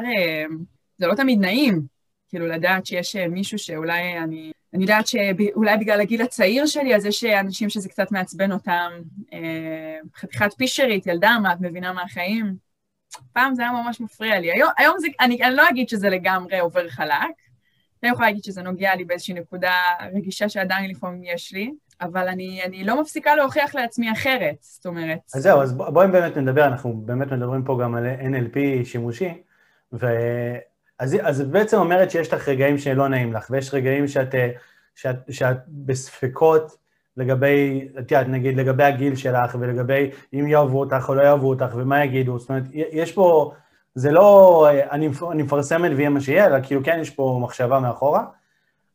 [0.97, 1.81] זה לא תמיד נעים,
[2.29, 4.51] כאילו לדעת שיש מישהו שאולי אני...
[4.77, 8.91] אני יודעת שאולי בגלל הגיל הצעיר שלי, אז יש אנשים שזה קצת מעצבן אותם.
[10.15, 12.55] חתיכת פישרית, ילדה, מה את מבינה מהחיים?
[13.33, 14.51] פעם זה היה ממש מפריע לי.
[14.51, 17.35] היום, היום זה, אני, אני לא אגיד שזה לגמרי עובר חלק,
[18.03, 19.73] אני יכולה להגיד שזה נוגע לי באיזושהי נקודה
[20.13, 25.19] רגישה שעדיין לפעמים יש לי, אבל אני, אני לא מפסיקה להוכיח לעצמי אחרת, זאת אומרת...
[25.35, 29.33] אז זהו, אז בואי באמת נדבר, אנחנו באמת מדברים פה גם על NLP שימושי,
[29.93, 30.07] ו...
[30.99, 34.35] אז, אז בעצם אומרת שיש לך רגעים שלא נעים לך, ויש רגעים שאת,
[34.95, 36.77] שאת, שאת בספקות
[37.17, 41.75] לגבי, את יודעת, נגיד לגבי הגיל שלך, ולגבי אם יאהבו אותך או לא יאהבו אותך,
[41.75, 43.53] ומה יגידו, זאת אומרת, יש פה,
[43.95, 48.23] זה לא אני, אני מפרסמת ויהיה מה שיהיה, אלא כאילו כן יש פה מחשבה מאחורה,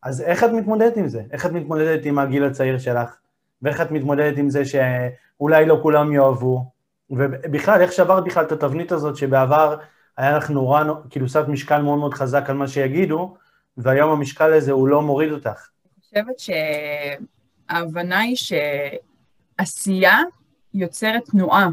[0.02, 1.22] אז איך את מתמודדת עם זה?
[1.32, 3.16] איך את מתמודדת עם הגיל הצעיר שלך?
[3.62, 6.64] ואיך את מתמודדת עם זה שאולי לא כולם יאהבו?
[7.10, 9.76] ובכלל, איך שברת בכלל את התבנית הזאת שבעבר
[10.22, 13.36] היה לך נורא, כאילו שמת משקל מאוד מאוד חזק על מה שיגידו,
[13.76, 15.68] והיום המשקל הזה הוא לא מוריד אותך.
[15.86, 16.54] אני חושבת
[17.68, 18.36] שההבנה היא
[19.60, 20.18] שעשייה
[20.74, 21.68] יוצרת תנועה.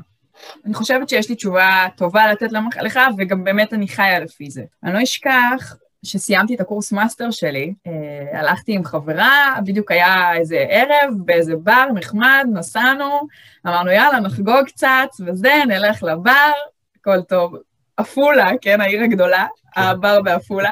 [0.65, 4.63] אני חושבת שיש לי תשובה טובה לתת לך, וגם באמת אני חיה לפי זה.
[4.83, 10.65] אני לא אשכח שסיימתי את הקורס מאסטר שלי, אה, הלכתי עם חברה, בדיוק היה איזה
[10.69, 13.27] ערב באיזה בר נחמד, נסענו,
[13.67, 16.51] אמרנו יאללה נחגוג קצת וזה, נלך לבר,
[16.99, 17.55] הכל טוב.
[17.99, 19.81] עפולה, כן, העיר הגדולה, כן.
[19.81, 20.71] הבר בעפולה.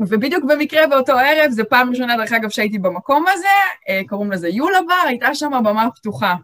[0.00, 3.48] ובדיוק במקרה באותו ערב, זו פעם ראשונה, דרך אגב, שהייתי במקום הזה,
[4.08, 6.34] קוראים לזה יולה בר, הייתה שם במה פתוחה.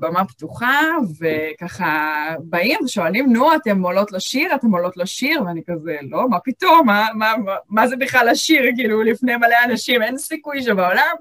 [0.00, 0.80] במה פתוחה,
[1.20, 4.54] וככה באים ושואלים, נו, אתם עולות לשיר?
[4.54, 5.42] אתם עולות לשיר?
[5.46, 6.86] ואני כזה, לא, מה פתאום?
[6.86, 8.62] מה, מה, מה, מה זה בכלל לשיר?
[8.76, 11.14] כאילו, לפני מלא אנשים, אין סיכוי שבעולם.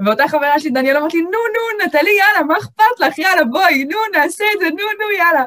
[0.00, 3.18] ואותה חברה שלי, דניאל, אמרת לי, נו, נו, נטלי, יאללה, מה אכפת לך?
[3.18, 5.44] יאללה, בואי, נו, נעשה את זה, נו, נו, יאללה.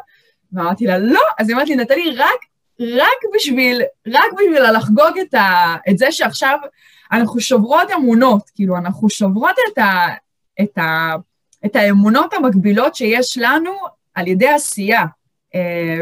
[0.54, 2.40] ואמרתי לה, לא, אז היא אמרת לי, נטלי, רק,
[2.80, 6.58] רק בשביל, רק בשביל לחגוג את, ה, את זה שעכשיו
[7.12, 10.08] אנחנו שוברות אמונות, כאילו, אנחנו שוברות את, ה,
[10.62, 11.16] את, ה,
[11.66, 13.72] את האמונות המקבילות שיש לנו
[14.16, 15.04] על ידי עשייה.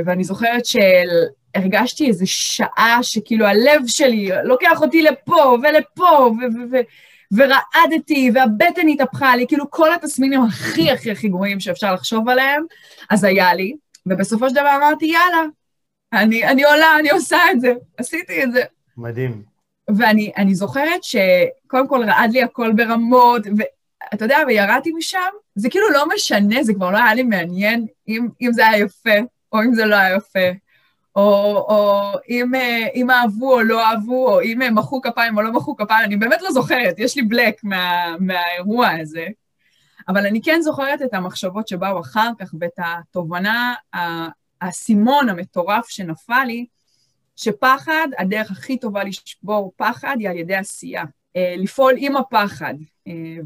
[0.06, 6.82] ואני זוכרת שהרגשתי איזו שעה שכאילו הלב שלי לוקח אותי לפה ולפה, ו- ו-
[7.32, 12.64] ורעדתי, והבטן התהפכה לי, כאילו כל התסמינים הכי הכי הכי גרועים שאפשר לחשוב עליהם,
[13.10, 13.76] אז היה לי.
[14.10, 15.44] ובסופו של דבר אמרתי, יאללה,
[16.14, 18.62] אני, אני עולה, אני עושה את זה, עשיתי את זה.
[18.98, 19.44] מדהים.
[19.98, 25.20] ואני זוכרת שקודם כל רעד לי הכל ברמות, ואתה יודע, וירדתי משם,
[25.56, 29.16] זה כאילו לא משנה, זה כבר לא היה לי מעניין אם, אם זה היה יפה,
[29.54, 30.50] או אם זה לא היה יפה,
[31.16, 31.22] או,
[31.70, 32.52] או אם,
[32.96, 36.42] אם אהבו או לא אהבו, או אם מחאו כפיים או לא מחאו כפיים, אני באמת
[36.42, 39.28] לא זוכרת, יש לי בלק מה, מהאירוע הזה.
[40.08, 43.74] אבל אני כן זוכרת את המחשבות שבאו אחר כך ואת התובנה,
[44.62, 46.66] האסימון המטורף שנפל לי,
[47.36, 51.04] שפחד, הדרך הכי טובה לשבור פחד היא על ידי עשייה.
[51.58, 52.74] לפעול עם הפחד,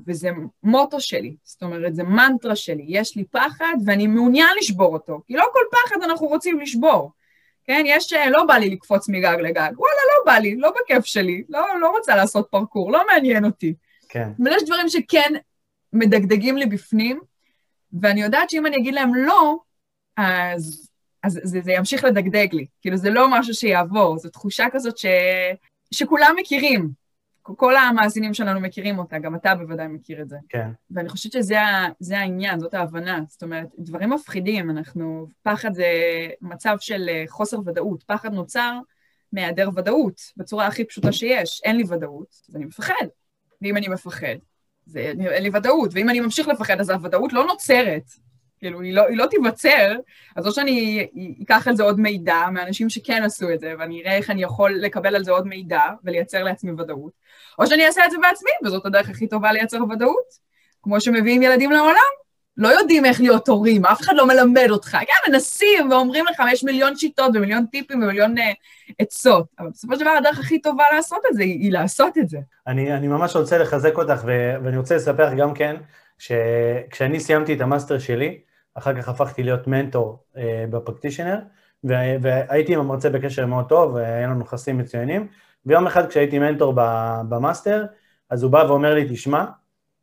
[0.08, 0.30] וזה
[0.64, 5.34] מוטו שלי, זאת אומרת, זה מנטרה שלי, יש לי פחד ואני מעוניין לשבור אותו, כי
[5.34, 7.12] לא כל פחד אנחנו רוצים לשבור.
[7.64, 11.44] כן, יש, לא בא לי לקפוץ מגג לגג, וואלה, לא בא לי, לא בכיף שלי,
[11.50, 13.74] לא, לא רוצה לעשות פרקור, לא מעניין אותי.
[14.10, 14.30] כן.
[14.44, 15.34] אבל יש דברים שכן
[15.94, 17.20] מדגדגים לי בפנים,
[18.02, 19.58] ואני יודעת שאם אני אגיד להם לא,
[20.18, 20.90] אז,
[21.24, 22.66] אז זה, זה ימשיך לדגדג לי.
[22.82, 25.06] כאילו, זה לא משהו שיעבור, זו תחושה כזאת ש,
[25.94, 27.02] שכולם מכירים.
[27.42, 30.38] כל המאזינים שלנו מכירים אותה, גם אתה בוודאי מכיר את זה.
[30.50, 30.70] כן.
[30.92, 33.20] ואני חושבת שזה העניין, זאת ההבנה.
[33.28, 35.28] זאת אומרת, דברים מפחידים, אנחנו...
[35.44, 35.86] פחד זה
[36.42, 38.04] מצב של חוסר ודאות.
[38.04, 38.80] פחד נוצר
[39.34, 41.62] מהיעדר ודאות, בצורה הכי פשוטה שיש.
[41.64, 43.06] אין לי ודאות, אז אני מפחד.
[43.62, 44.36] ואם אני מפחד,
[44.86, 48.04] זה, אין לי ודאות, ואם אני ממשיך לפחד, אז הוודאות לא נוצרת,
[48.60, 49.96] כאילו, היא לא, היא לא תיווצר,
[50.36, 51.08] אז או שאני
[51.44, 54.72] אקח על זה עוד מידע מאנשים שכן עשו את זה, ואני אראה איך אני יכול
[54.72, 57.14] לקבל על זה עוד מידע ולייצר לעצמי ודאות,
[57.60, 60.52] או שאני אעשה את זה בעצמי, וזאת הדרך הכי טובה לייצר ודאות.
[60.84, 62.12] כמו שמביאים ילדים לעולם,
[62.58, 64.90] לא יודעים איך להיות הורים, אף אחד לא מלמד אותך.
[64.90, 68.42] כן, מנסים ואומרים לך, יש מיליון שיטות ומיליון טיפים ומיליון uh,
[69.00, 72.30] עצות, אבל בסופו של דבר הדרך הכי טובה לעשות את זה היא, היא לעשות את
[72.30, 72.40] זה.
[72.68, 74.32] אני, אני ממש רוצה לחזק אותך, ו,
[74.64, 75.76] ואני רוצה לספר לך גם כן,
[76.20, 78.40] שכשאני סיימתי את המאסטר שלי,
[78.76, 81.40] אחר כך הפכתי להיות מנטור uh, ב practitioner,
[81.84, 85.28] והייתי עם המרצה בקשר מאוד טוב, והיה לנו יחסים מצוינים,
[85.66, 86.74] ויום אחד כשהייתי מנטור
[87.30, 87.86] במאסטר,
[88.30, 89.46] אז הוא בא ואומר לי, תשמע,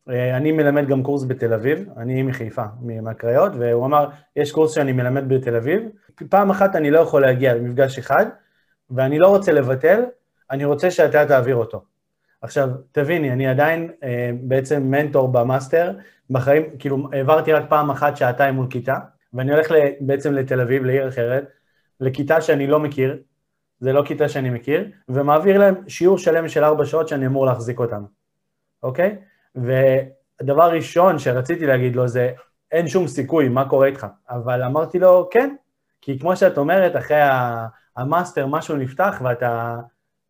[0.08, 5.28] אני מלמד גם קורס בתל אביב, אני מחיפה, מהקריות, והוא אמר, יש קורס שאני מלמד
[5.28, 5.82] בתל אביב,
[6.30, 8.26] פעם אחת אני לא יכול להגיע למפגש אחד,
[8.90, 10.04] ואני לא רוצה לבטל,
[10.50, 11.84] אני רוצה שאתה תעביר אותו.
[12.42, 15.92] עכשיו, תביני, אני עדיין אה, בעצם מנטור במאסטר,
[16.30, 18.98] בחיים, כאילו, העברתי רק פעם אחת שעתיים מול כיתה,
[19.32, 21.48] ואני הולך בעצם לתל אביב, לעיר אחרת,
[22.00, 23.18] לכיתה שאני לא מכיר,
[23.80, 27.78] זה לא כיתה שאני מכיר, ומעביר להם שיעור שלם של ארבע שעות שאני אמור להחזיק
[27.78, 28.04] אותם,
[28.82, 29.16] אוקיי?
[29.62, 32.32] והדבר ראשון שרציתי להגיד לו זה,
[32.72, 34.06] אין שום סיכוי, מה קורה איתך?
[34.30, 35.54] אבל אמרתי לו, כן,
[36.00, 37.20] כי כמו שאת אומרת, אחרי
[37.96, 39.76] המאסטר משהו נפתח ואתה,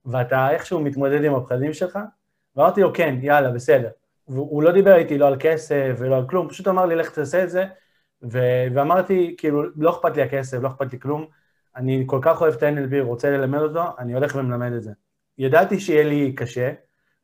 [0.06, 1.98] ואתה איכשהו מתמודד עם הפחדים שלך,
[2.56, 3.88] ואמרתי לו, כן, יאללה, בסדר.
[4.28, 7.42] והוא לא דיבר איתי לא על כסף ולא על כלום, פשוט אמר לי, לך תעשה
[7.42, 7.64] את זה,
[8.22, 11.26] ו- ואמרתי, כאילו, לא אכפת לי הכסף, לא אכפת לי כלום,
[11.76, 14.92] אני כל כך אוהב את ה-NLP, רוצה ללמד אותו, אני הולך ומלמד את זה.
[15.38, 16.72] ידעתי שיהיה לי קשה,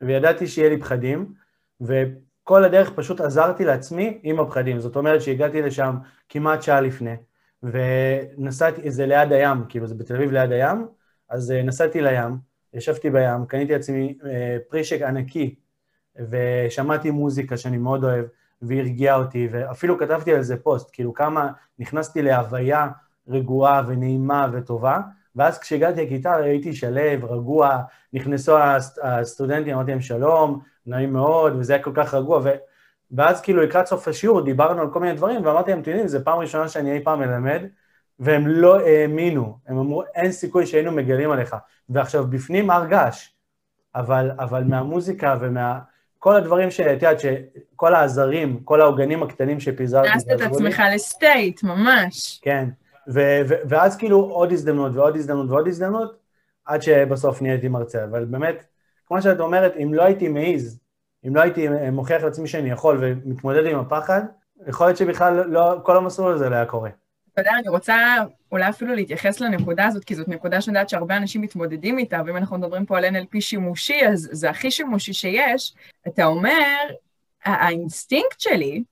[0.01, 1.33] וידעתי שיהיה לי פחדים,
[1.81, 4.81] וכל הדרך פשוט עזרתי לעצמי עם הפחדים.
[4.81, 5.97] זאת אומרת שהגעתי לשם
[6.29, 7.17] כמעט שעה לפני,
[7.63, 10.87] ונסעתי, זה ליד הים, כאילו זה בתל אביב ליד הים,
[11.29, 12.37] אז אה, נסעתי לים,
[12.75, 15.55] ישבתי בים, קניתי לעצמי אה, פרישק ענקי,
[16.31, 18.25] ושמעתי מוזיקה שאני מאוד אוהב,
[18.63, 22.89] והרגיעה אותי, ואפילו כתבתי על זה פוסט, כאילו כמה נכנסתי להוויה
[23.29, 25.01] רגועה ונעימה וטובה,
[25.37, 27.79] ואז כשהגעתי לכיתה ראיתי שלו, רגוע,
[28.13, 28.57] נכנסו
[29.03, 32.49] הסטודנטים, אמרתי להם שלום, נעים מאוד, וזה היה כל כך רגוע, ו...
[33.11, 36.19] ואז כאילו לקראת סוף השיעור דיברנו על כל מיני דברים, ואמרתי להם, אתם יודעים, זו
[36.25, 37.63] פעם ראשונה שאני אי פעם מלמד,
[38.19, 41.57] והם לא האמינו, הם אמרו, אין סיכוי שהיינו מגלים עליך.
[41.89, 43.29] ועכשיו, בפנים הר געש,
[43.95, 45.79] אבל, אבל מהמוזיקה ומה...
[46.19, 50.09] כל הדברים שאת יודעת, שכל העזרים, כל העוגנים הקטנים שפיזרתי.
[50.09, 52.41] הכנסת את עצמך לסטייט, ממש.
[52.43, 52.69] כן,
[53.09, 56.17] ו- ו- ואז כאילו עוד הזדמנות ועוד הזדמנות ועוד הזדמנות,
[56.65, 58.05] עד שבסוף נהייתי מרצה.
[58.05, 58.65] אבל באמת,
[59.15, 60.81] כמו שאת אומרת, אם לא הייתי מעז,
[61.27, 64.21] אם לא הייתי מוכיח לעצמי שאני יכול ומתמודד עם הפחד,
[64.67, 66.91] יכול להיות שבכלל לא, כל המסלול הזה לא היה קורה.
[67.33, 67.97] אתה יודע, אני רוצה
[68.53, 72.37] אולי אפילו להתייחס לנקודה הזאת, כי זאת נקודה שאני יודעת שהרבה אנשים מתמודדים איתה, ואם
[72.37, 75.75] אנחנו מדברים פה על NLP שימושי, אז זה הכי שימושי שיש.
[76.09, 76.73] אתה אומר,
[77.45, 78.83] האינסטינקט שלי,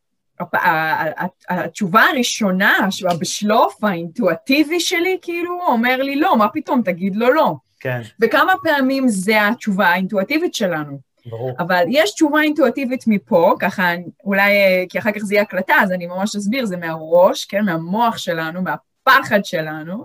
[1.48, 2.88] התשובה הראשונה,
[3.20, 7.54] בשלוף האינטואיטיבי שלי, כאילו, אומר לי לא, מה פתאום, תגיד לו לא.
[7.82, 8.00] כן.
[8.20, 10.98] וכמה פעמים זה התשובה האינטואיטיבית שלנו.
[11.26, 11.54] ברור.
[11.58, 13.92] אבל יש תשובה אינטואיטיבית מפה, ככה
[14.24, 14.52] אולי,
[14.88, 18.62] כי אחר כך זה יהיה הקלטה, אז אני ממש אסביר, זה מהראש, כן, מהמוח שלנו,
[18.62, 20.04] מהפחד שלנו,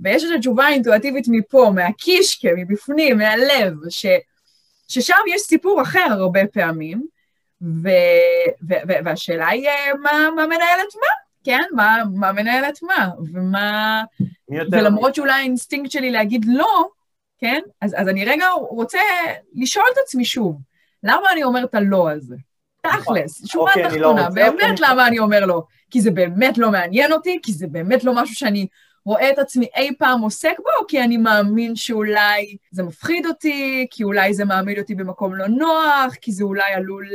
[0.00, 4.06] ויש את התשובה האינטואיטיבית מפה, מהקישקע, מבפנים, מהלב, ש,
[4.88, 7.06] ששם יש סיפור אחר הרבה פעמים,
[7.62, 7.88] ו,
[8.68, 11.12] ו, ו, והשאלה היא אה, מה, מה מנהלת מה,
[11.44, 11.62] כן?
[11.72, 14.02] מה, מה מנהלת מה, ומה...
[14.72, 16.88] ולמרות שאולי האינסטינקט שלי להגיד לא,
[17.40, 17.60] כן?
[17.80, 19.00] אז, אז אני רגע רוצה
[19.54, 20.60] לשאול את עצמי שוב,
[21.02, 22.36] למה אני אומרת הלא הזה?
[22.82, 24.86] תכלס, שורה אוקיי, לא תחתונה, לא באמת אוקיי.
[24.88, 25.62] למה אני אומר לא?
[25.90, 28.66] כי זה באמת לא מעניין אותי, כי זה באמת לא משהו שאני
[29.04, 34.04] רואה את עצמי אי פעם עוסק בו, כי אני מאמין שאולי זה מפחיד אותי, כי
[34.04, 37.08] אולי זה מעמיד אותי במקום לא נוח, כי זה אולי עלול,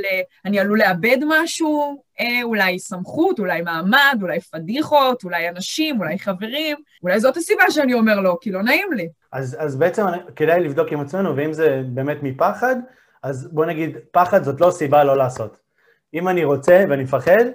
[0.45, 6.77] אני עלול לאבד משהו, אה, אולי סמכות, אולי מעמד, אולי פדיחות, אולי אנשים, אולי חברים,
[7.03, 9.07] אולי זאת הסיבה שאני אומר לא, כי לא נעים לי.
[9.35, 12.75] אז, אז בעצם כדאי לבדוק עם עצמנו, ואם זה באמת מפחד,
[13.23, 15.57] אז בוא נגיד, פחד זאת לא סיבה לא לעשות.
[16.13, 17.45] אם אני רוצה ואני מפחד,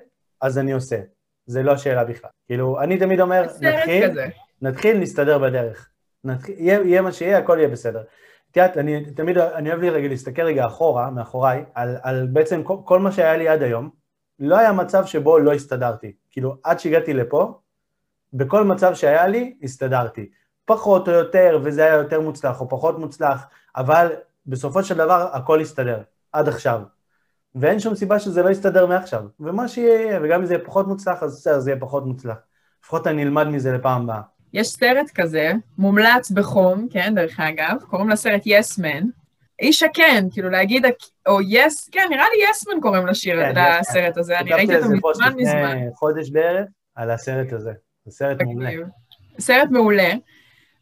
[0.41, 1.01] אז אני עושה.
[1.47, 2.31] זה לא שאלה בכלל.
[2.47, 4.27] כאילו, אני תמיד אומר, נתחיל, כזה.
[4.63, 5.89] נתחיל, נסתדר בדרך.
[6.25, 8.03] נתחיל, יהיה, יהיה מה שיהיה, הכל יהיה בסדר.
[8.51, 12.63] את יודעת, אני תמיד, אני אוהב לי רגע להסתכל רגע אחורה, מאחוריי, על, על בעצם
[12.63, 13.91] כל, כל מה שהיה לי עד היום,
[14.39, 16.13] לא היה מצב שבו לא הסתדרתי.
[16.31, 17.59] כאילו, עד שהגעתי לפה,
[18.33, 20.31] בכל מצב שהיה לי, הסתדרתי.
[20.71, 24.13] פחות או יותר, וזה היה יותר מוצלח או פחות מוצלח, אבל
[24.47, 26.03] בסופו של דבר הכל הסתדר,
[26.33, 26.81] עד עכשיו.
[27.55, 29.23] ואין שום סיבה שזה לא יסתדר מעכשיו.
[29.41, 32.37] ומה שיהיה, וגם אם זה יהיה פחות מוצלח, אז בסדר, זה יהיה פחות מוצלח.
[32.85, 34.21] לפחות אני אלמד מזה לפעם הבאה.
[34.53, 39.07] יש סרט כזה, מומלץ בחום, כן, דרך אגב, קוראים לסרט יס yes מן.
[39.61, 40.87] איש הכן, כאילו להגיד,
[41.29, 44.53] או יס, yes, כן, נראה לי יס yes מן קוראים לשיר, כן, לסרט הזה, אני
[44.53, 45.77] ראיתי אותו מזמן מזמן.
[45.95, 47.73] חודש בערך על הסרט הזה,
[48.05, 48.71] זה סרט מעולה.
[49.39, 50.13] סרט מעולה.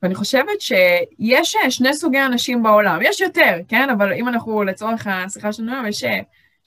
[0.03, 3.91] ואני חושבת שיש שני סוגי אנשים בעולם, יש יותר, כן?
[3.91, 6.05] אבל אם אנחנו לצורך השיחה שלנו היום, יש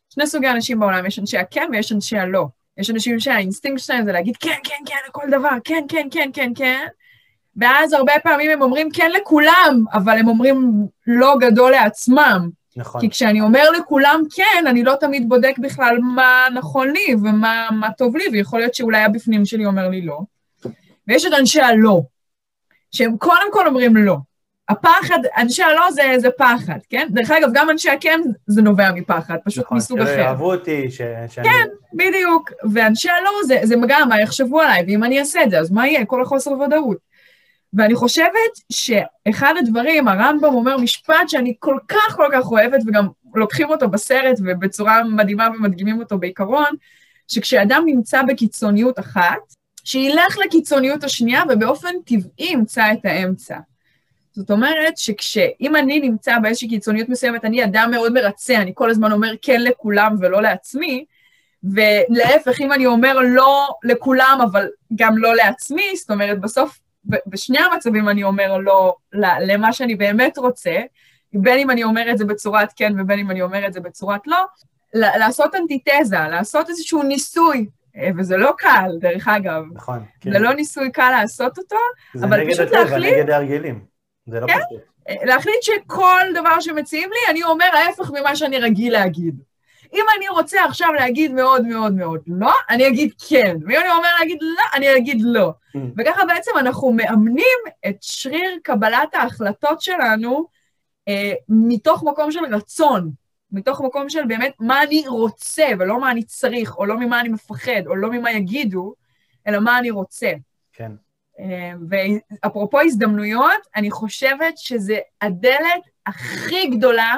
[0.09, 2.45] שני סוגי אנשים בעולם, יש אנשי הכן ויש אנשי הלא.
[2.77, 6.51] יש אנשים שהאינסטינקט שלהם זה להגיד כן, כן, כן לכל דבר, כן, כן, כן, כן,
[6.55, 6.85] כן,
[7.55, 12.49] ואז הרבה פעמים הם אומרים כן לכולם, אבל הם אומרים לא גדול לעצמם.
[12.75, 13.01] נכון.
[13.01, 17.91] כי כשאני אומר לכולם כן, אני לא תמיד בודק בכלל מה נכון לי ומה מה
[17.91, 20.19] טוב לי, ויכול להיות שאולי הבפנים שלי אומר לי לא.
[21.07, 22.01] ויש את אנשי הלא,
[22.91, 24.17] שהם קודם כל אומרים לא.
[24.69, 27.07] הפחד, אנשי הלא זה, זה פחד, כן?
[27.11, 30.19] דרך אגב, גם אנשי הכן זה נובע מפחד, פשוט נכון, מסוג אחר.
[30.19, 31.01] יאהבו אותי, ש...
[31.27, 31.49] שאני...
[31.49, 32.51] כן, בדיוק.
[32.73, 35.87] ואנשי הלא זה, זה גם מה יחשבו עליי, ואם אני אעשה את זה, אז מה
[35.87, 36.05] יהיה?
[36.05, 36.97] כל החוסר ודאות.
[37.73, 43.69] ואני חושבת שאחד הדברים, הרמב"ם אומר משפט שאני כל כך כל כך אוהבת, וגם לוקחים
[43.69, 46.69] אותו בסרט ובצורה מדהימה ומדגימים אותו בעיקרון,
[47.27, 49.39] שכשאדם נמצא בקיצוניות אחת,
[49.83, 53.57] שילך לקיצוניות השנייה ובאופן טבעי ימצא את האמצע.
[54.33, 59.11] זאת אומרת שכשאם אני נמצא באיזושהי קיצוניות מסוימת, אני אדם מאוד מרצה, אני כל הזמן
[59.11, 61.05] אומר כן לכולם ולא לעצמי,
[61.63, 68.09] ולהפך, אם אני אומר לא לכולם, אבל גם לא לעצמי, זאת אומרת, בסוף, בשני המצבים
[68.09, 68.95] אני אומר לא
[69.41, 70.81] למה שאני באמת רוצה,
[71.33, 74.27] בין אם אני אומר את זה בצורת כן ובין אם אני אומר את זה בצורת
[74.27, 74.45] לא,
[74.93, 77.65] לעשות אנטיתזה, לעשות איזשהו ניסוי,
[78.17, 79.63] וזה לא קל, דרך אגב.
[79.73, 80.31] נכון, כן.
[80.31, 81.75] זה לא ניסוי קל לעשות אותו,
[82.13, 83.85] זה אבל נגד פשוט הטבע, להחליט, נגד ההרגלים.
[84.25, 84.53] זה לא כן.
[84.53, 84.81] פשוט.
[85.23, 89.35] להחליט שכל דבר שמציעים לי, אני אומר ההפך ממה שאני רגיל להגיד.
[89.93, 93.57] אם אני רוצה עכשיו להגיד מאוד מאוד מאוד לא, אני אגיד כן.
[93.67, 95.51] ואם אני אומר להגיד לא, אני אגיד לא.
[95.77, 95.79] Mm.
[95.97, 100.45] וככה בעצם אנחנו מאמנים את שריר קבלת ההחלטות שלנו
[101.07, 103.11] אה, מתוך מקום של רצון,
[103.51, 107.29] מתוך מקום של באמת מה אני רוצה, ולא מה אני צריך, או לא ממה אני
[107.29, 108.93] מפחד, או לא ממה יגידו,
[109.47, 110.31] אלא מה אני רוצה.
[110.73, 110.91] כן.
[111.39, 117.15] אה, ואפרופו הזדמנויות, אני חושבת שזה הדלת הכי גדולה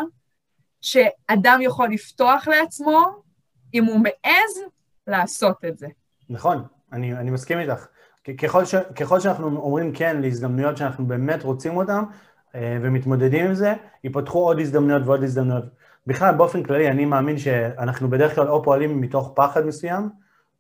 [0.82, 3.02] שאדם יכול לפתוח לעצמו,
[3.74, 4.72] אם הוא מעז
[5.08, 5.88] לעשות את זה.
[6.30, 7.88] נכון, אני, אני מסכים איתך.
[8.38, 12.04] ככל, ש, ככל שאנחנו אומרים כן להזדמנויות שאנחנו באמת רוצים אותן
[12.56, 15.66] אה, ומתמודדים עם זה, ייפתחו עוד הזדמנויות ועוד הזדמנויות.
[16.08, 20.10] בכלל, באופן כללי, אני מאמין שאנחנו בדרך כלל או פועלים מתוך פחד מסוים,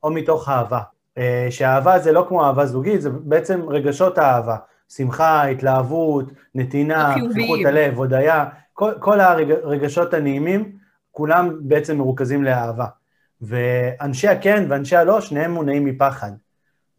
[0.03, 0.79] או מתוך אהבה.
[1.17, 4.55] אה, שהאהבה זה לא כמו אהבה זוגית, זה בעצם רגשות האהבה.
[4.89, 7.15] שמחה, התלהבות, נתינה.
[7.31, 10.71] פתיחות הלב, הודיה, כל, כל הרגשות הנעימים,
[11.11, 12.85] כולם בעצם מרוכזים לאהבה.
[13.41, 16.31] ואנשי הכן ואנשי הלא, שניהם מונעים מפחד.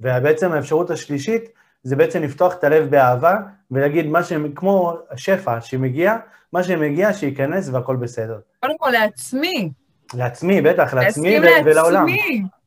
[0.00, 1.44] ובעצם האפשרות השלישית
[1.82, 3.36] זה בעצם לפתוח את הלב באהבה
[3.70, 6.16] ולהגיד מה שהם, כמו השפע שמגיע,
[6.54, 8.38] מה שמגיע שייכנס והכל בסדר.
[8.60, 9.72] קודם כל לעצמי.
[10.14, 12.06] לעצמי, בטח, לעצמי ו- ולעולם.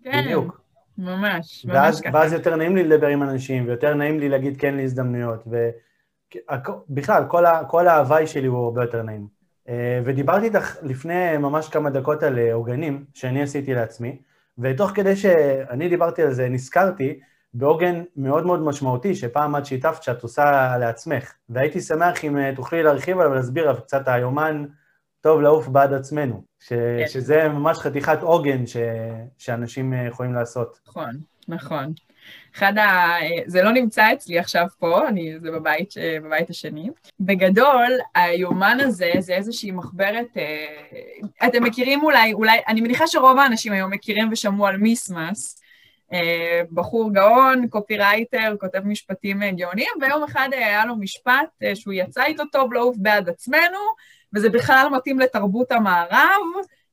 [0.03, 0.61] כן, בדיוק.
[0.97, 2.09] ממש, ממש ואז, ככה.
[2.13, 5.43] ואז יותר נעים לי לדבר עם אנשים, ויותר נעים לי להגיד כן להזדמנויות,
[6.89, 9.27] ובכלל, כל, ה- כל ההוואי שלי הוא הרבה יותר נעים.
[9.69, 14.17] אה, ודיברתי איתך לפני ממש כמה דקות על אה, עוגנים שאני עשיתי לעצמי,
[14.59, 17.19] ותוך כדי שאני דיברתי על זה, נזכרתי
[17.57, 22.83] בעוגן מאוד מאוד משמעותי, שפעם את שיתפת שאת עושה לעצמך, והייתי שמח אם אה, תוכלי
[22.83, 24.65] להרחיב עליו ולהסביר עליו קצת היומן
[25.21, 27.07] טוב לעוף בעד עצמנו, ש, כן.
[27.07, 28.77] שזה ממש חתיכת עוגן ש,
[29.37, 30.79] שאנשים אה, יכולים לעשות.
[30.87, 31.11] נכון,
[31.47, 31.93] נכון.
[32.55, 33.07] אחד ה...
[33.45, 35.39] זה לא נמצא אצלי עכשיו פה, אני...
[35.39, 35.93] זה בבית,
[36.23, 36.89] בבית השני.
[37.19, 40.37] בגדול, היומן הזה זה איזושהי מחברת...
[40.37, 45.66] אה, אתם מכירים אולי, אולי, אני מניחה שרוב האנשים היום מכירים ושמעו על מיסמס.
[46.13, 51.93] אה, בחור גאון, קופירייטר, כותב משפטים אה, גאוניים, ויום אחד אה, היה לו משפט שהוא
[51.93, 53.79] יצא איתו טוב לעוף בעד עצמנו,
[54.35, 56.41] וזה בכלל מתאים לתרבות המערב,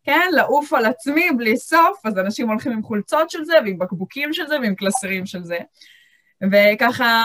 [0.04, 4.32] כן, לעוף על עצמי בלי סוף, אז אנשים הולכים עם חולצות של זה, ועם בקבוקים
[4.32, 5.58] של זה, ועם קלסרים של זה.
[6.52, 7.24] וככה,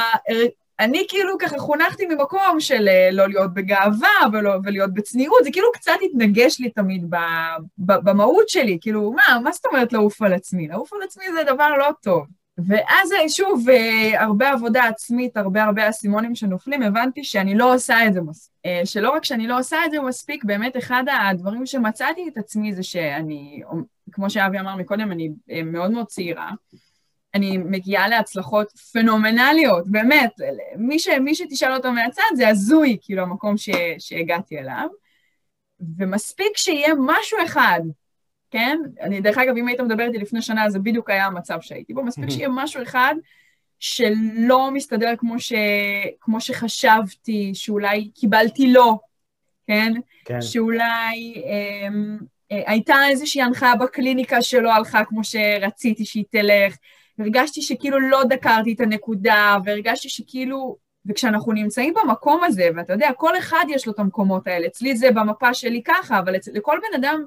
[0.79, 5.67] אני כאילו ככה חונכתי ממקום של אה, לא להיות בגאווה ולא, ולהיות בצניעות, זה כאילו
[5.73, 7.15] קצת התנגש לי תמיד ב,
[7.77, 10.67] ב, במהות שלי, כאילו, מה, מה זאת אומרת לעוף על עצמי?
[10.67, 12.25] לעוף על עצמי זה דבר לא טוב.
[12.67, 18.07] ואז אה, שוב, אה, הרבה עבודה עצמית, הרבה הרבה אסימונים שנופלים, הבנתי שאני לא עושה
[18.07, 18.49] את זה מספיק.
[18.85, 22.83] שלא רק שאני לא עושה את זה מספיק, באמת אחד הדברים שמצאתי את עצמי זה
[22.83, 23.61] שאני,
[24.11, 25.29] כמו שאבי אמר מקודם, אני
[25.63, 26.51] מאוד מאוד צעירה.
[27.33, 30.31] אני מגיעה להצלחות פנומנליות, באמת,
[30.75, 34.87] מי, ש, מי שתשאל אותו מהצד זה הזוי, כאילו, המקום ש, שהגעתי אליו.
[35.97, 37.81] ומספיק שיהיה משהו אחד,
[38.51, 38.77] כן?
[39.01, 42.03] אני, דרך אגב, אם היית מדבר איתי לפני שנה, זה בדיוק היה המצב שהייתי בו,
[42.03, 43.15] מספיק שיהיה משהו אחד
[43.79, 45.53] שלא מסתדר כמו, ש,
[46.19, 48.97] כמו שחשבתי, שאולי קיבלתי לא,
[49.67, 49.93] כן?
[50.25, 50.41] כן.
[50.41, 52.17] שאולי אמ,
[52.51, 56.75] אה, הייתה איזושהי הנחיה בקליניקה שלא הלכה כמו שרציתי שהיא תלך,
[57.19, 63.37] הרגשתי שכאילו לא דקרתי את הנקודה, והרגשתי שכאילו, וכשאנחנו נמצאים במקום הזה, ואתה יודע, כל
[63.37, 67.03] אחד יש לו את המקומות האלה, אצלי זה במפה שלי ככה, אבל אצל, לכל בן
[67.03, 67.23] אדם,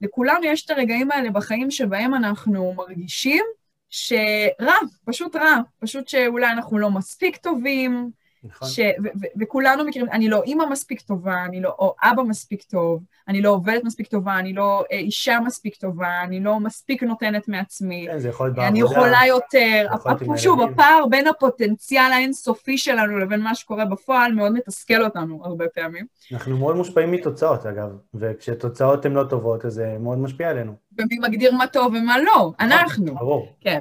[0.00, 3.44] לכולנו יש את הרגעים האלה בחיים שבהם אנחנו מרגישים
[3.90, 4.74] שרע,
[5.04, 8.10] פשוט רע, פשוט שאולי אנחנו לא מספיק טובים,
[8.44, 8.68] נכון.
[8.68, 8.78] ש...
[8.78, 13.02] ו- ו- וכולנו מכירים, אני לא אימא מספיק טובה, אני לא או אבא מספיק טוב,
[13.28, 17.48] אני לא עובדת מספיק טובה, אני לא אה, אישה מספיק טובה, אני לא מספיק נותנת
[17.48, 18.68] מעצמי, כן, זה יכול להיות בעבודה.
[18.68, 19.86] אני יכולה יותר.
[19.94, 20.60] יכול שוב.
[20.60, 26.06] הפער בין הפוטנציאל האינסופי שלנו לבין מה שקורה בפועל מאוד מתסכל אותנו הרבה פעמים.
[26.32, 30.72] אנחנו מאוד מושפעים מתוצאות, אגב, וכשתוצאות הן לא טובות, אז זה מאוד משפיע עלינו.
[30.98, 32.52] ומי מגדיר מה טוב ומה לא?
[32.60, 33.14] אנחנו.
[33.14, 33.48] ברור.
[33.60, 33.78] כן.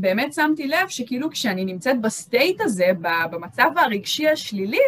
[0.00, 2.90] באמת שמתי לב שכאילו כשאני נמצאת ב state הזה,
[3.30, 4.82] במצב הרגשי השלילי,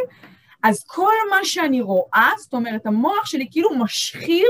[0.63, 4.49] אז כל מה שאני רואה, זאת אומרת, המוח שלי כאילו משחיר,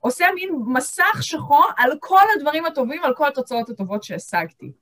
[0.00, 4.72] עושה מין מסך שחור על כל הדברים הטובים, על כל התוצאות הטובות שהשגתי,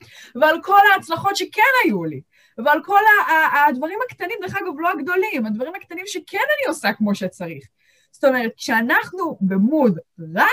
[0.40, 2.20] ועל כל ההצלחות שכן היו לי,
[2.64, 3.01] ועל כל
[3.68, 7.64] הדברים הקטנים, דרך אגב, לא הגדולים, הדברים הקטנים שכן אני עושה כמו שצריך.
[8.12, 9.99] זאת אומרת, כשאנחנו במוד
[10.36, 10.46] רע,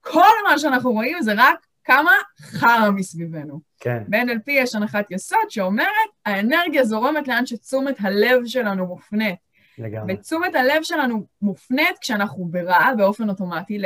[0.00, 3.60] כל מה שאנחנו רואים זה רק כמה חרא מסביבנו.
[3.80, 5.88] כן, ב-NLP יש הנחת יסוד שאומרת,
[6.26, 9.46] האנרגיה זורמת לאן שתשומת הלב שלנו מופנית.
[9.78, 10.14] לגמרי.
[10.14, 13.84] ותשומת הלב שלנו מופנית כשאנחנו ברע באופן אוטומטי ל...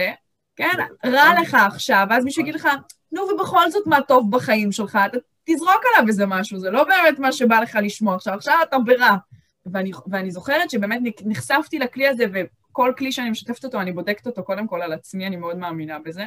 [0.56, 2.68] כן, רע לך עכשיו, ואז מישהו יגיד לך,
[3.12, 7.18] נו, ובכל זאת מה טוב בחיים שלך, אתה תזרוק עליו איזה משהו, זה לא באמת
[7.18, 9.16] מה שבא לך לשמוע עכשיו, עכשיו אתה ברע.
[9.66, 14.44] ואני, ואני זוכרת שבאמת נחשפתי לכלי הזה, וכל כלי שאני משתפת אותו, אני בודקת אותו
[14.44, 16.24] קודם כל על עצמי, אני מאוד מאמינה בזה,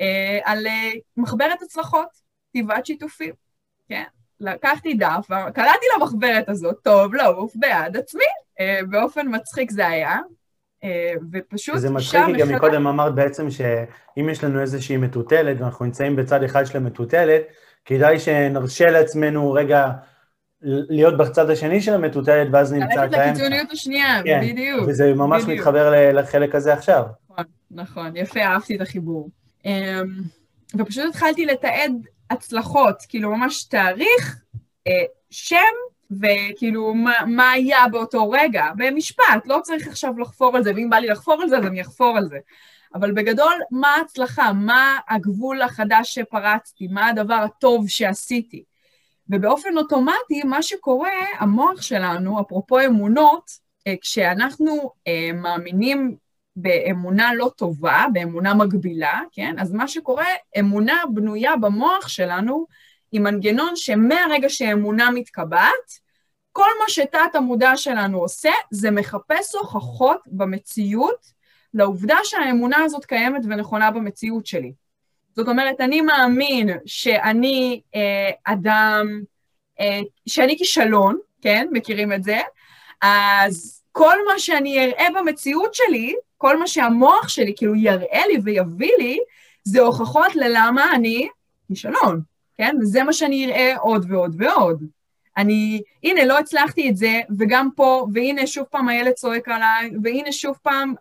[0.00, 2.08] אה, על אה, מחברת הצלחות,
[2.48, 3.32] כתיבת שיתופים,
[3.88, 4.04] כן?
[4.40, 8.24] לקחתי דף, קראתי למחברת הזאת, טוב, לעוף בעד עצמי,
[8.60, 10.18] אה, באופן מצחיק זה היה,
[10.84, 15.84] אה, ופשוט זה מצחיק, כי גם מקודם אמרת בעצם שאם יש לנו איזושהי מטוטלת ואנחנו
[15.84, 17.42] נמצאים בצד אחד של המטוטלת,
[17.84, 19.90] כדאי שנרשה לעצמנו רגע
[20.62, 23.30] להיות בצד השני של המטוטלת ואז נמצא ללכת את האמצע.
[23.30, 24.88] לקיצוניות השנייה, כן, בדיוק.
[24.88, 25.58] וזה ממש בדיוק.
[25.58, 27.04] מתחבר לחלק הזה עכשיו.
[27.30, 29.28] נכון, נכון, יפה, אהבתי את החיבור.
[29.64, 30.04] אמ,
[30.78, 31.92] ופשוט התחלתי לתעד
[32.30, 34.42] הצלחות, כאילו ממש תאריך,
[34.86, 35.74] אה, שם,
[36.10, 40.96] וכאילו מה, מה היה באותו רגע, במשפט, לא צריך עכשיו לחפור על זה, ואם בא
[40.96, 42.38] לי לחפור על זה, אז אני אחפור על זה.
[42.94, 44.52] אבל בגדול, מה ההצלחה?
[44.52, 46.86] מה הגבול החדש שפרצתי?
[46.86, 48.64] מה הדבר הטוב שעשיתי?
[49.28, 53.50] ובאופן אוטומטי, מה שקורה, המוח שלנו, אפרופו אמונות,
[53.86, 56.16] אה, כשאנחנו אה, מאמינים
[56.60, 59.54] באמונה לא טובה, באמונה מגבילה, כן?
[59.58, 60.26] אז מה שקורה,
[60.58, 62.66] אמונה בנויה במוח שלנו
[63.12, 66.08] עם מנגנון שמהרגע שאמונה מתקבעת,
[66.52, 71.26] כל מה שתת המודע שלנו עושה, זה מחפש הוכחות במציאות
[71.74, 74.72] לעובדה שהאמונה הזאת קיימת ונכונה במציאות שלי.
[75.36, 79.22] זאת אומרת, אני מאמין שאני אה, אדם,
[79.80, 81.66] אה, שאני כישלון, כן?
[81.72, 82.38] מכירים את זה?
[83.02, 88.92] אז כל מה שאני אראה במציאות שלי, כל מה שהמוח שלי כאילו יראה לי ויביא
[88.98, 89.18] לי,
[89.64, 91.28] זה הוכחות ללמה אני
[91.68, 92.20] כישלון,
[92.56, 92.76] כן?
[92.80, 94.84] וזה מה שאני אראה עוד ועוד ועוד.
[95.36, 100.32] אני, הנה, לא הצלחתי את זה, וגם פה, והנה שוב פעם הילד צועק עליי, והנה
[100.32, 100.94] שוב פעם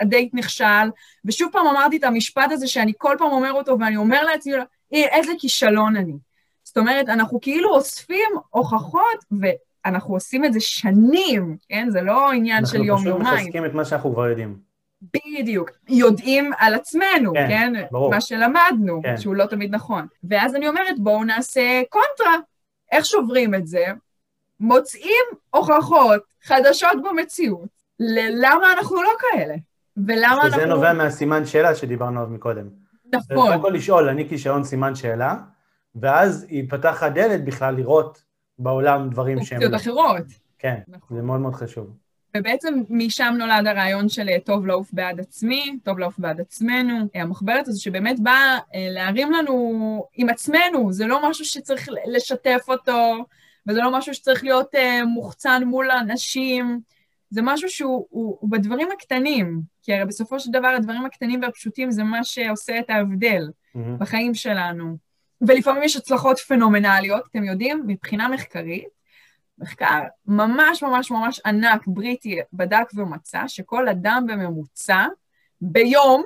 [0.00, 0.90] הדייט נכשל,
[1.24, 4.52] ושוב פעם אמרתי את המשפט הזה שאני כל פעם אומר אותו, ואני אומר לעצמי,
[4.92, 6.12] איזה כישלון אני.
[6.64, 11.90] זאת אומרת, אנחנו כאילו אוספים הוכחות, ואנחנו עושים את זה שנים, כן?
[11.90, 13.16] זה לא עניין של יום-יומיים.
[13.16, 14.67] אנחנו פשוט מחזקים את מה שאנחנו כבר יודעים.
[15.02, 17.72] בדיוק, יודעים על עצמנו, כן, כן?
[17.90, 18.10] ברור.
[18.10, 19.16] מה שלמדנו, כן.
[19.16, 20.06] שהוא לא תמיד נכון.
[20.24, 22.36] ואז אני אומרת, בואו נעשה קונטרה.
[22.92, 23.84] איך שוברים את זה?
[24.60, 27.68] מוצאים הוכחות חדשות במציאות
[28.00, 29.54] ללמה אנחנו לא כאלה,
[29.96, 30.50] ולמה אנחנו...
[30.50, 32.68] שזה נובע מהסימן שאלה שדיברנו עליו מקודם.
[33.14, 35.36] נכון, קודם כל לשאול, אני כישרון סימן שאלה,
[35.94, 38.22] ואז ייפתח הדלת בכלל לראות
[38.58, 39.62] בעולם דברים שהם...
[39.62, 39.76] אופציות לא.
[39.76, 40.26] אחרות.
[40.58, 41.16] כן, נכון.
[41.16, 41.96] זה מאוד מאוד חשוב.
[42.36, 47.08] ובעצם משם נולד הרעיון של אה, טוב לעוף בעד עצמי, טוב לעוף בעד עצמנו.
[47.16, 52.64] אה, המחברת הזו שבאמת באה אה, להרים לנו עם עצמנו, זה לא משהו שצריך לשתף
[52.68, 53.24] אותו,
[53.66, 54.74] וזה לא משהו שצריך להיות
[55.06, 56.80] מוחצן מול האנשים,
[57.30, 61.90] זה משהו שהוא הוא, הוא בדברים הקטנים, כי הרי בסופו של דבר הדברים הקטנים והפשוטים
[61.90, 63.98] זה מה שעושה את ההבדל מהמם.
[63.98, 64.96] בחיים שלנו.
[65.40, 68.97] ולפעמים יש הצלחות פנומנליות, אתם יודעים, מבחינה מחקרית,
[69.58, 75.06] מחקר ממש ממש ממש ענק, בריטי, בדק ומצא שכל אדם בממוצע,
[75.60, 76.22] ביום,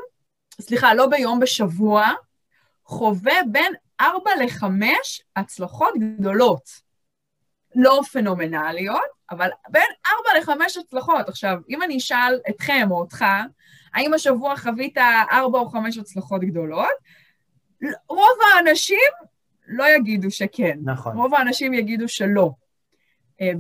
[0.61, 2.11] סליחה, לא ביום, בשבוע,
[2.85, 4.65] חווה בין 4 ל-5
[5.37, 6.93] הצלחות גדולות.
[7.75, 11.29] לא פנומנליות, אבל בין 4 ל-5 הצלחות.
[11.29, 13.25] עכשיו, אם אני אשאל אתכם או אותך,
[13.95, 14.99] האם השבוע חווית
[15.33, 17.23] 4 או 5 הצלחות גדולות?
[18.09, 19.11] רוב האנשים
[19.67, 20.79] לא יגידו שכן.
[20.85, 21.17] נכון.
[21.17, 22.51] רוב האנשים יגידו שלא.
[23.41, 23.53] אה,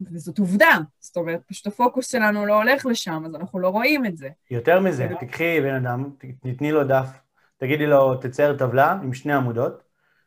[0.00, 0.78] וזאת עובדה.
[1.00, 4.28] זאת אומרת, פשוט הפוקוס שלנו לא הולך לשם, אז אנחנו לא רואים את זה.
[4.50, 6.10] יותר מזה, תקחי בן אדם,
[6.40, 7.08] תתני לו דף,
[7.56, 9.82] תגידי לו, תצייר טבלה עם שני עמודות,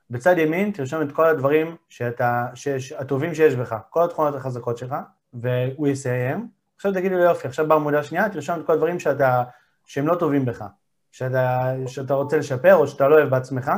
[0.10, 4.96] בצד ימין תרשום את כל הדברים שאתה, שיש, הטובים שיש בך, כל התכונות החזקות שלך,
[5.34, 6.48] והוא יסיים.
[6.76, 9.44] עכשיו תגידי לו יופי, עכשיו בעמודה השנייה תרשום את כל הדברים שאתה,
[9.86, 10.64] שהם לא טובים בך,
[11.12, 13.72] שאתה, שאתה רוצה לשפר או שאתה לא אוהב בעצמך,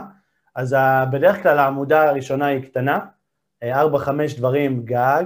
[0.56, 0.76] אז
[1.12, 3.00] בדרך כלל העמודה הראשונה היא קטנה,
[3.64, 5.24] 4-5 דברים גג,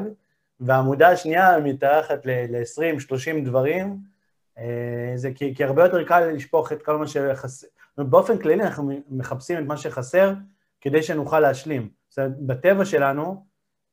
[0.60, 3.98] והעמודה השנייה מתארחת ל-20-30 דברים,
[4.58, 7.68] אה, זה כי, כי הרבה יותר קל לשפוך את כל מה שחסר,
[7.98, 10.34] באופן כללי אנחנו מחפשים את מה שחסר
[10.82, 11.90] כדי שנוכל להשלים.
[12.10, 13.46] זאת אומרת, בטבע שלנו,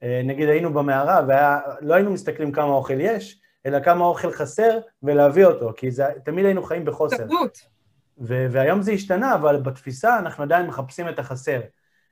[0.03, 5.45] אה, נגיד היינו במערה ולא היינו מסתכלים כמה אוכל יש, אלא כמה אוכל חסר ולהביא
[5.45, 7.17] אותו, כי זה, תמיד היינו חיים בחוסר.
[7.17, 7.59] תרבות.
[8.19, 11.61] והיום זה השתנה, אבל בתפיסה אנחנו עדיין מחפשים את החסר,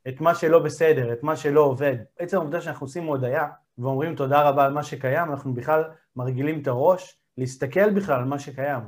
[0.08, 1.96] את מה שלא בסדר, את מה שלא עובד.
[2.18, 3.48] עצם העובדה שאנחנו עושים הודיה
[3.78, 5.84] ואומרים תודה רבה על מה שקיים, אנחנו בכלל
[6.16, 8.82] מרגילים את הראש להסתכל בכלל על מה שקיים.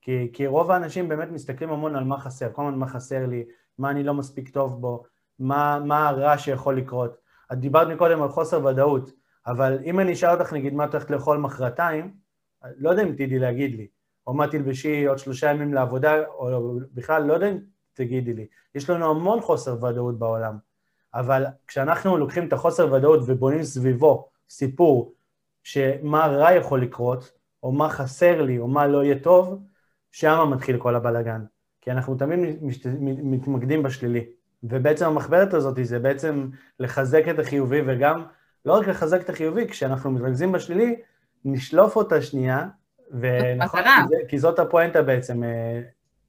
[0.00, 3.44] כי, כי רוב האנשים באמת מסתכלים המון על מה חסר, כל הזמן מה חסר לי,
[3.78, 5.02] מה אני לא מספיק טוב בו,
[5.38, 7.16] מה, מה הרע שיכול לקרות.
[7.52, 9.10] את דיברת מקודם על חוסר ודאות,
[9.46, 12.14] אבל אם אני אשאל אותך נגיד מה את הולכת לאכול מחרתיים,
[12.76, 13.86] לא יודע אם תדעי להגיד לי,
[14.26, 17.58] או מה תלבשי עוד שלושה ימים לעבודה, או בכלל לא יודע אם
[17.94, 18.46] תגידי לי.
[18.74, 20.56] יש לנו המון חוסר ודאות בעולם,
[21.14, 25.14] אבל כשאנחנו לוקחים את החוסר ודאות ובונים סביבו סיפור
[25.62, 27.32] שמה רע יכול לקרות,
[27.62, 29.62] או מה חסר לי, או מה לא יהיה טוב,
[30.12, 31.44] שם מתחיל כל הבלאגן.
[31.80, 32.38] כי אנחנו תמיד
[33.00, 34.26] מתמקדים בשלילי.
[34.62, 36.48] ובעצם המחברת הזאת זה בעצם
[36.80, 38.24] לחזק את החיובי, וגם
[38.64, 40.96] לא רק לחזק את החיובי, כשאנחנו מתרכזים בשלילי,
[41.44, 42.66] נשלוף אותה שנייה,
[43.10, 45.80] ונכון, כי, זה, כי זאת הפואנטה בעצם, אה,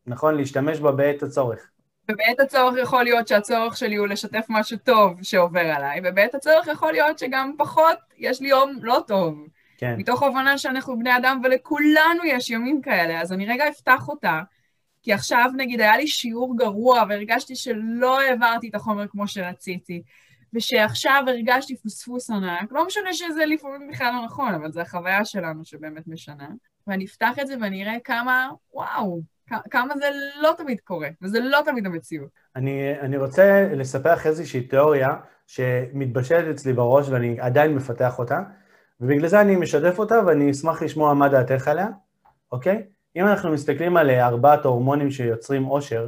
[0.08, 0.38] נכון?
[0.38, 1.70] להשתמש בה בעת הצורך.
[2.12, 6.91] ובעת הצורך יכול להיות שהצורך שלי הוא לשתף משהו טוב שעובר עליי, ובעת הצורך יכול
[6.91, 9.47] להיות שגם פחות, יש לי יום לא טוב.
[9.78, 9.95] כן.
[9.97, 14.41] מתוך הבנה שאנחנו בני אדם ולכולנו יש ימים כאלה, אז אני רגע אפתח אותה,
[15.04, 20.04] כי עכשיו נגיד היה לי שיעור גרוע והרגשתי שלא העברתי את החומר כמו שרציתי,
[20.54, 25.66] ושעכשיו הרגשתי פוספוס ענק, לא משנה שזה לפעמים בכלל לא נכון, אבל זו החוויה שלנו
[25.66, 26.47] שבאמת משנה.
[26.88, 29.22] ואני אפתח את זה ואני אראה כמה, וואו,
[29.70, 30.06] כמה זה
[30.41, 32.30] לא תמיד קורה, וזה לא תמיד המציאות.
[32.56, 35.16] אני, אני רוצה לספר לך איזושהי תיאוריה
[35.47, 38.41] שמתבשלת אצלי בראש ואני עדיין מפתח אותה,
[39.01, 41.88] ובגלל זה אני משתף אותה ואני אשמח לשמוע מה דעתך עליה,
[42.51, 42.84] אוקיי?
[43.16, 46.08] אם אנחנו מסתכלים על ארבעת ההורמונים שיוצרים עושר,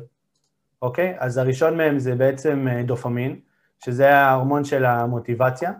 [0.82, 1.16] אוקיי?
[1.20, 3.40] אז הראשון מהם זה בעצם אה, דופמין,
[3.86, 5.72] שזה ההורמון של המוטיבציה.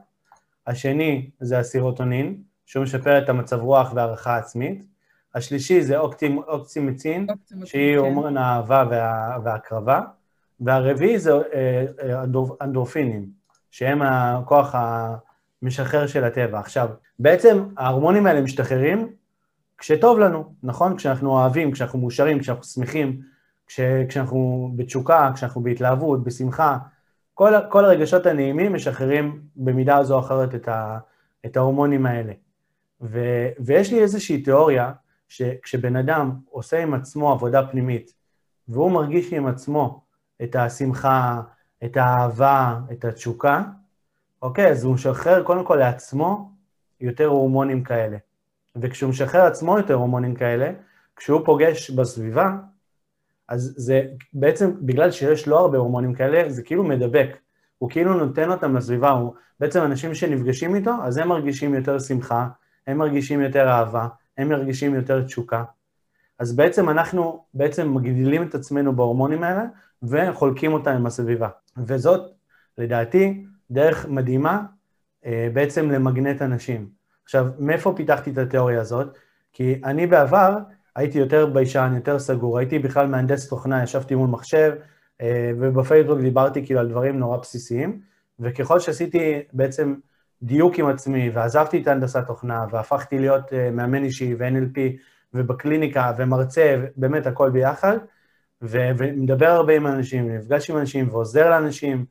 [0.68, 4.95] השני זה הסירוטונין, שהוא משפר את המצב רוח והערכה עצמית.
[5.36, 7.28] השלישי זה אוקטים, אוקסימצין,
[7.66, 8.00] שהיא כן.
[8.00, 10.02] הורמון האהבה וה, וההקרבה.
[10.60, 11.86] והרביעי זה אה,
[12.62, 13.26] אנדורפינים,
[13.72, 14.76] שהם הכוח
[15.62, 16.60] המשחרר של הטבע.
[16.60, 19.10] עכשיו, בעצם ההורמונים האלה משתחררים
[19.78, 20.98] כשטוב לנו, נכון?
[20.98, 23.22] כשאנחנו אוהבים, כשאנחנו מאושרים, כשאנחנו שמחים,
[23.68, 23.80] כש,
[24.10, 26.78] כשאנחנו בתשוקה, כשאנחנו בהתלהבות, בשמחה,
[27.34, 30.98] כל, כל הרגשות הנעימים משחררים במידה זו או אחרת את, ה,
[31.46, 32.34] את ההורמונים האלה.
[33.02, 33.20] ו,
[33.60, 34.92] ויש לי איזושהי תיאוריה,
[35.36, 38.14] שכשבן אדם עושה עם עצמו עבודה פנימית,
[38.68, 40.04] והוא מרגיש עם עצמו
[40.44, 41.42] את השמחה,
[41.86, 43.64] את האהבה, את התשוקה,
[44.42, 46.52] אוקיי, אז הוא משחרר קודם כל לעצמו
[47.02, 48.18] יותר הורמונים כאלה.
[48.76, 50.72] וכשהוא משחרר עצמו יותר הורמונים כאלה,
[51.16, 52.52] כשהוא פוגש בסביבה,
[53.48, 54.02] אז זה
[54.34, 57.38] בעצם, בגלל שיש לו הרבה הורמונים כאלה, זה כאילו מדבק.
[57.78, 62.48] הוא כאילו נותן אותם לסביבה, הוא, בעצם אנשים שנפגשים איתו, אז הם מרגישים יותר שמחה,
[62.88, 64.08] הם מרגישים יותר אהבה,
[64.38, 65.64] הם מרגישים יותר תשוקה.
[66.40, 69.64] אז בעצם אנחנו בעצם מגדילים את עצמנו בהורמונים האלה,
[70.04, 71.50] וחולקים אותם עם הסביבה.
[71.78, 72.32] וזאת,
[72.78, 74.62] לדעתי, דרך מדהימה
[75.26, 76.90] אה, בעצם למגנט אנשים.
[77.24, 79.18] עכשיו, מאיפה פיתחתי את התיאוריה הזאת?
[79.54, 80.58] כי אני בעבר
[80.96, 84.74] הייתי יותר ביישן, יותר סגור, הייתי בכלל מהנדס תוכנה, ישבתי מול מחשב,
[85.22, 88.02] אה, ובפייסבוק דיברתי כאילו על דברים נורא בסיסיים,
[88.40, 89.96] וככל שעשיתי בעצם
[90.46, 94.80] דיוק עם עצמי, ועזבתי את הנדסת תוכנה, והפכתי להיות אה, מאמן אישי ו-NLP,
[95.34, 97.98] ובקליניקה, ומרצה, באמת הכל ביחד,
[98.62, 102.06] ו- ומדבר הרבה עם אנשים, נפגש עם אנשים ועוזר לאנשים,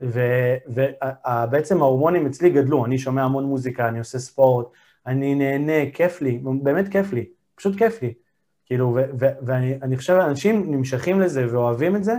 [0.00, 4.66] ובעצם ההורמונים אצלי גדלו, אני שומע המון מוזיקה, אני עושה ספורט,
[5.06, 8.14] אני נהנה, כיף לי, באמת כיף לי, פשוט כיף לי.
[8.66, 12.14] כאילו, ואני חושב שאנשים נמשכים לזה ואוהבים את זה,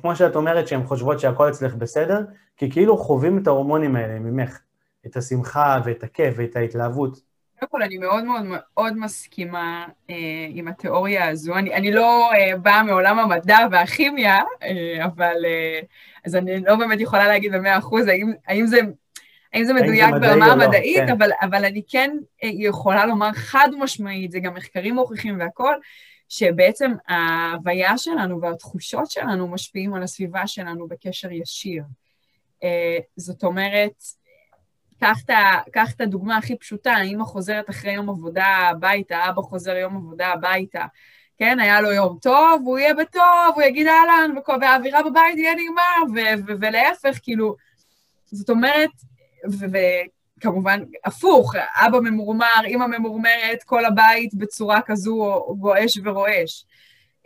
[0.00, 2.20] כמו שאת אומרת שהן חושבות שהכל אצלך בסדר,
[2.56, 4.58] כי כאילו חווים את ההורמונים האלה ממך,
[5.06, 7.20] את השמחה ואת הכיף ואת ההתלהבות.
[7.60, 10.14] קודם כל, אני מאוד מאוד מאוד מסכימה אה,
[10.48, 11.54] עם התיאוריה הזו.
[11.54, 15.44] אני, אני לא אה, באה מעולם המדע והכימיה, אה, אבל...
[15.44, 15.80] אה,
[16.24, 18.80] אז אני לא באמת יכולה להגיד במאה אחוז האם, האם זה...
[19.54, 21.08] האם זה מדויק ברמה לא, המדעית, כן.
[21.08, 25.74] אבל, אבל אני כן אה, יכולה לומר חד משמעית, זה גם מחקרים מוכיחים והכול,
[26.28, 31.82] שבעצם ההוויה שלנו והתחושות שלנו משפיעים על הסביבה שלנו בקשר ישיר.
[32.64, 34.02] אה, זאת אומרת,
[35.72, 40.28] קח את הדוגמה הכי פשוטה, אמא חוזרת אחרי יום עבודה הביתה, אבא חוזר יום עבודה
[40.28, 40.86] הביתה.
[41.38, 46.22] כן, היה לו יום טוב, הוא יהיה בטוב, הוא יגיד אהלן, והאווירה בבית יהיה נגמר,
[46.60, 47.56] ולהפך, כאילו,
[48.24, 48.90] זאת אומרת,
[50.38, 56.64] וכמובן, הפוך, אבא ממורמר, אמא ממורמרת, כל הבית בצורה כזו גועש ורועש.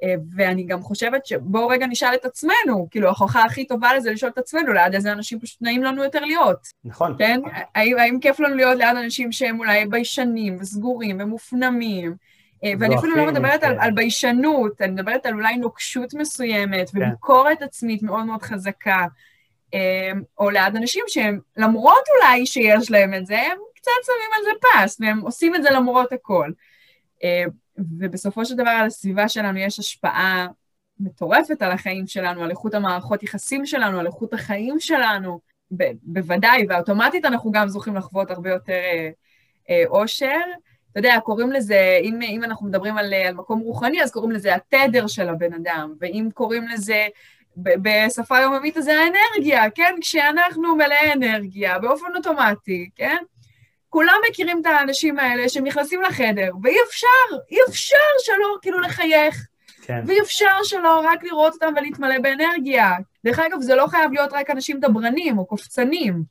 [0.03, 4.33] אה, ואני גם חושבת שבואו רגע נשאל את עצמנו, כאילו ההוכחה הכי טובה לזה לשאול
[4.35, 6.69] את עצמנו, ליד איזה אנשים פשוט נעים לנו יותר להיות.
[6.85, 7.15] נכון.
[7.19, 7.41] כן?
[7.75, 12.15] האם, האם כיף לנו להיות ליד אנשים שהם אולי ביישנים וסגורים ומופנמים,
[12.65, 16.99] אה, ואני אפילו לא מדברת על, על ביישנות, אני מדברת על אולי נוקשות מסוימת כן.
[16.99, 19.07] וביקורת עצמית מאוד מאוד חזקה,
[20.39, 24.51] או ליד אנשים שהם, למרות אולי שיש להם את זה, הם קצת שמים על זה
[24.61, 26.51] פס, והם עושים את זה למרות הכל.
[27.79, 30.47] ובסופו של דבר על הסביבה שלנו יש השפעה
[31.01, 35.41] מטורפת על החיים שלנו, על איכות המערכות יחסים שלנו, על איכות החיים שלנו,
[35.77, 39.11] ב- בוודאי, ואוטומטית אנחנו גם זוכים לחוות הרבה יותר אה,
[39.71, 40.41] אה, אושר.
[40.91, 44.55] אתה יודע, קוראים לזה, אם, אם אנחנו מדברים על, על מקום רוחני, אז קוראים לזה
[44.55, 47.07] התדר של הבן אדם, ואם קוראים לזה
[47.57, 49.95] בשפה יומיומית, אז זה האנרגיה, כן?
[50.01, 53.17] כשאנחנו מלאי אנרגיה, באופן אוטומטי, כן?
[53.89, 59.47] כולם מכירים את האנשים האלה שהם נכנסים לחדר, ואי אפשר, אי אפשר שלא כאילו לחייך.
[59.83, 60.05] כן.
[60.07, 62.93] ואי אפשר שלא רק לראות אותם ולהתמלא באנרגיה.
[63.25, 66.23] דרך אגב, זה לא חייב להיות רק אנשים דברנים או קופצנים.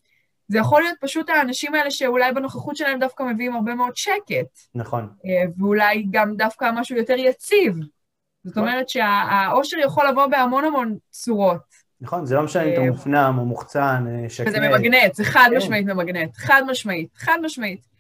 [0.47, 4.59] זה יכול להיות פשוט האנשים האלה שאולי בנוכחות שלהם דווקא מביאים הרבה מאוד שקט.
[4.75, 5.09] נכון.
[5.25, 7.73] אה, ואולי גם דווקא משהו יותר יציב.
[8.43, 8.57] זאת.
[8.57, 11.81] אומרת שהאושר יכול לבוא בהמון המון צורות.
[12.01, 14.47] נכון, זה לא משנה אם אתה אה, מופנם או מוחצן, אה, שקט.
[14.47, 15.57] וזה ממגנט, זה חד כן.
[15.57, 17.91] משמעית ממגנט, חד משמעית, חד משמעית.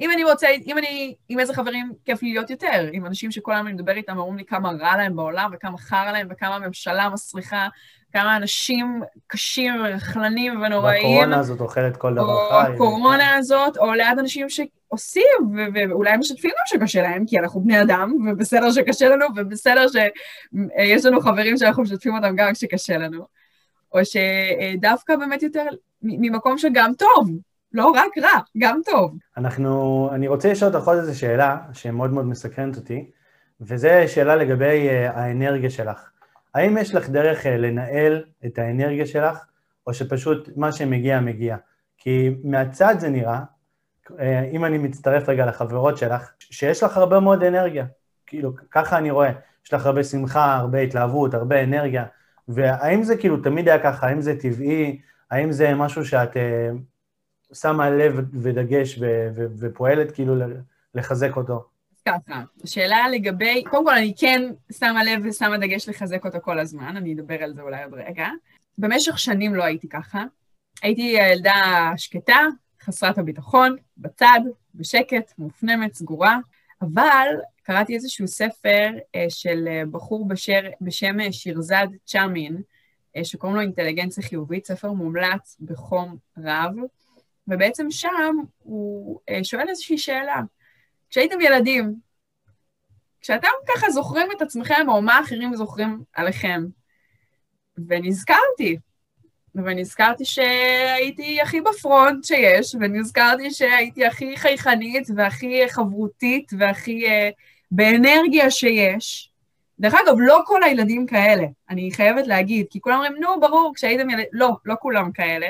[0.00, 3.52] אם אני רוצה, אם אני, עם איזה חברים כיף לי להיות יותר, עם אנשים שכל
[3.52, 7.08] היום אני מדבר איתם, אומרים לי כמה רע להם בעולם, וכמה חרא להם, וכמה הממשלה
[7.08, 7.68] מסריחה,
[8.12, 11.04] כמה אנשים קשים ורכלנים ונוראים.
[11.04, 12.68] והקורונה הזאת אוכלת כל דבר חי.
[12.68, 17.82] או הקורונה הזאת, או ליד אנשים שעושים, ואולי משתפים גם שקשה להם, כי אנחנו בני
[17.82, 23.26] אדם, ובסדר שקשה לנו, ובסדר שיש לנו חברים שאנחנו משתפים אותם גם כשקשה לנו.
[23.92, 25.64] או שדווקא באמת יותר
[26.02, 27.28] ממקום שגם טוב,
[27.72, 29.14] לא רק רע, גם טוב.
[29.36, 33.10] אנחנו, אני רוצה לשאול אותך עוד איזו שאלה שמאוד מאוד מסקרנת אותי,
[33.60, 36.10] וזו שאלה לגבי אה, האנרגיה שלך.
[36.54, 39.44] האם יש לך דרך אה, לנהל את האנרגיה שלך,
[39.86, 41.56] או שפשוט מה שמגיע, מגיע?
[41.98, 43.40] כי מהצד זה נראה,
[44.20, 47.86] אה, אם אני מצטרף רגע לחברות שלך, שיש לך הרבה מאוד אנרגיה.
[48.26, 49.32] כאילו, ככה אני רואה.
[49.66, 52.04] יש לך הרבה שמחה, הרבה התלהבות, הרבה אנרגיה.
[52.48, 56.36] והאם זה כאילו תמיד היה ככה, האם זה טבעי, האם זה משהו שאת uh,
[57.54, 58.98] שמה לב ודגש
[59.58, 60.34] ופועלת כאילו
[60.94, 61.64] לחזק אותו?
[62.06, 64.42] ככה, השאלה לגבי, קודם כל אני כן
[64.72, 68.28] שמה לב ושמה דגש לחזק אותו כל הזמן, אני אדבר על זה אולי עוד רגע.
[68.78, 70.24] במשך שנים לא הייתי ככה.
[70.82, 72.46] הייתי ילדה שקטה,
[72.82, 74.40] חסרת הביטחון, בצד,
[74.74, 76.38] בשקט, מופנמת, סגורה,
[76.82, 77.26] אבל
[77.62, 82.62] קראתי איזשהו ספר אה, של אה, בחור בשר, בשם אה, שירזד צ'אמין,
[83.22, 86.74] שקוראים לו אינטליגנציה חיובית, ספר מומלץ בחום רב,
[87.48, 90.40] ובעצם שם הוא שואל איזושהי שאלה.
[91.10, 91.94] כשהייתם ילדים,
[93.20, 96.64] כשאתם ככה זוכרים את עצמכם, או מה אחרים זוכרים עליכם,
[97.88, 98.78] ונזכרתי,
[99.54, 107.10] ונזכרתי שהייתי הכי בפרונט שיש, ונזכרתי שהייתי הכי חייכנית והכי חברותית והכי uh,
[107.70, 109.32] באנרגיה שיש.
[109.80, 114.10] דרך אגב, לא כל הילדים כאלה, אני חייבת להגיד, כי כולם אומרים, נו, ברור, כשהייתם
[114.10, 114.26] ילדים...
[114.32, 115.46] לא, לא כולם כאלה.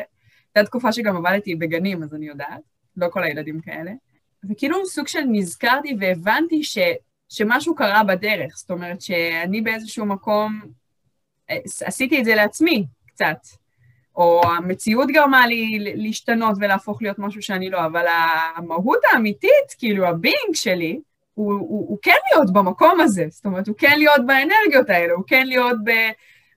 [0.55, 2.61] הייתה תקופה שגם עבדתי בגנים, אז אני יודעת,
[2.97, 3.91] לא כל הילדים כאלה.
[4.51, 6.79] וכאילו סוג של נזכרתי והבנתי ש,
[7.29, 10.61] שמשהו קרה בדרך, זאת אומרת שאני באיזשהו מקום
[11.51, 13.39] אה, עשיתי את זה לעצמי קצת,
[14.17, 18.05] או המציאות גרמה לי להשתנות ולהפוך להיות משהו שאני לא, אבל
[18.57, 21.01] המהות האמיתית, כאילו הבינג שלי,
[21.35, 25.25] הוא, הוא, הוא כן להיות במקום הזה, זאת אומרת, הוא כן להיות באנרגיות האלה, הוא
[25.27, 25.91] כן להיות ב,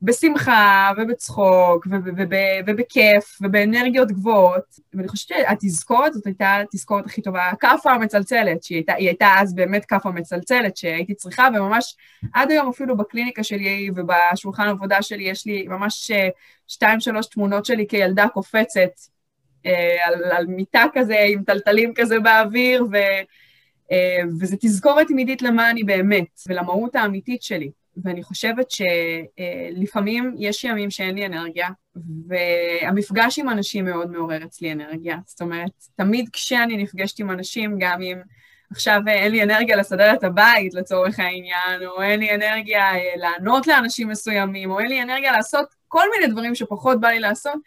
[0.02, 2.34] בשמחה ובצחוק וב, וב,
[2.68, 4.80] ובכיף ובאנרגיות גבוהות.
[4.94, 9.86] ואני חושבת שהתזכורת זאת הייתה התזכורת הכי טובה, הכאפה המצלצלת, שהיא הייתה, הייתה אז באמת
[9.86, 11.96] כאפה מצלצלת שהייתי צריכה, וממש
[12.34, 16.30] עד היום אפילו בקליניקה שלי ובשולחן העבודה שלי יש לי ממש אה,
[16.68, 18.92] שתיים שלוש תמונות שלי כילדה קופצת
[19.66, 22.96] אה, על, על מיטה כזה עם טלטלים כזה באוויר, ו...
[23.92, 27.72] אה, וזו תזכורת תמידית למה אני באמת, ולמהות האמיתית שלי.
[28.04, 31.70] ואני חושבת שלפעמים יש ימים שאין לי אנרגיה,
[32.28, 35.18] והמפגש עם אנשים מאוד מעורר אצלי אנרגיה.
[35.26, 38.18] זאת אומרת, תמיד כשאני נפגשת עם אנשים, גם אם
[38.72, 44.10] עכשיו אין לי אנרגיה לסדר את הבית לצורך העניין, או אין לי אנרגיה לענות לאנשים
[44.10, 47.60] מסוימים, או אין לי אנרגיה לעשות כל מיני דברים שפחות בא לי לעשות,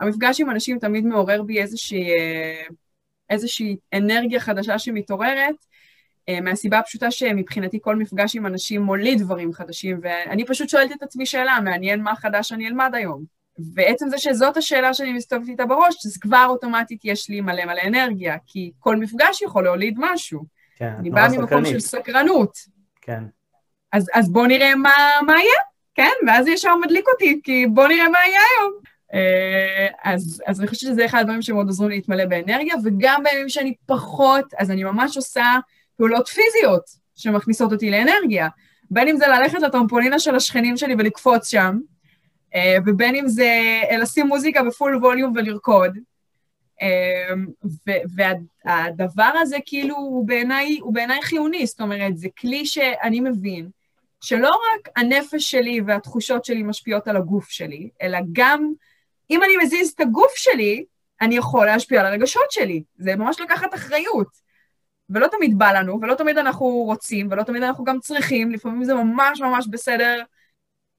[0.00, 2.06] המפגש עם אנשים תמיד מעורר בי איזושהי,
[3.30, 5.73] איזושהי אנרגיה חדשה שמתעוררת, אה,
[6.42, 11.26] מהסיבה הפשוטה שמבחינתי כל מפגש עם אנשים מוליד דברים חדשים, ואני פשוט שואלת את עצמי
[11.26, 13.24] שאלה, מעניין מה חדש אני אלמד היום.
[13.74, 17.82] ועצם זה שזאת השאלה שאני מסתובבת איתה בראש, אז כבר אוטומטית יש לי מלא מלא
[17.86, 20.44] אנרגיה, כי כל מפגש יכול להוליד משהו.
[20.76, 22.58] כן, אני באה ממקום של סקרנות.
[23.00, 23.24] כן.
[23.92, 24.94] אז, אז בואו נראה מה,
[25.26, 25.58] מה יהיה,
[25.94, 26.26] כן?
[26.26, 28.72] ואז ישר מדליק אותי, כי בואו נראה מה יהיה היום.
[29.14, 33.48] אה, אז, אז אני חושבת שזה אחד הדברים שמאוד עוזרים לי להתמלא באנרגיה, וגם בימים
[33.48, 35.58] שאני פחות, אז אני ממש עושה
[35.96, 36.84] פעולות פיזיות
[37.16, 38.48] שמכניסות אותי לאנרגיה.
[38.90, 41.78] בין אם זה ללכת לטרמפולינה של השכנים שלי ולקפוץ שם,
[42.54, 45.98] אה, ובין אם זה לשים מוזיקה בפול ווליום ולרקוד.
[46.82, 47.34] אה,
[48.64, 53.68] והדבר הזה כאילו הוא בעיניי, הוא בעיניי חיוני, זאת אומרת, זה כלי שאני מבין
[54.20, 58.72] שלא רק הנפש שלי והתחושות שלי משפיעות על הגוף שלי, אלא גם
[59.30, 60.84] אם אני מזיז את הגוף שלי,
[61.20, 62.82] אני יכול להשפיע על הרגשות שלי.
[62.96, 64.43] זה ממש לקחת אחריות.
[65.10, 68.94] ולא תמיד בא לנו, ולא תמיד אנחנו רוצים, ולא תמיד אנחנו גם צריכים, לפעמים זה
[68.94, 70.22] ממש ממש בסדר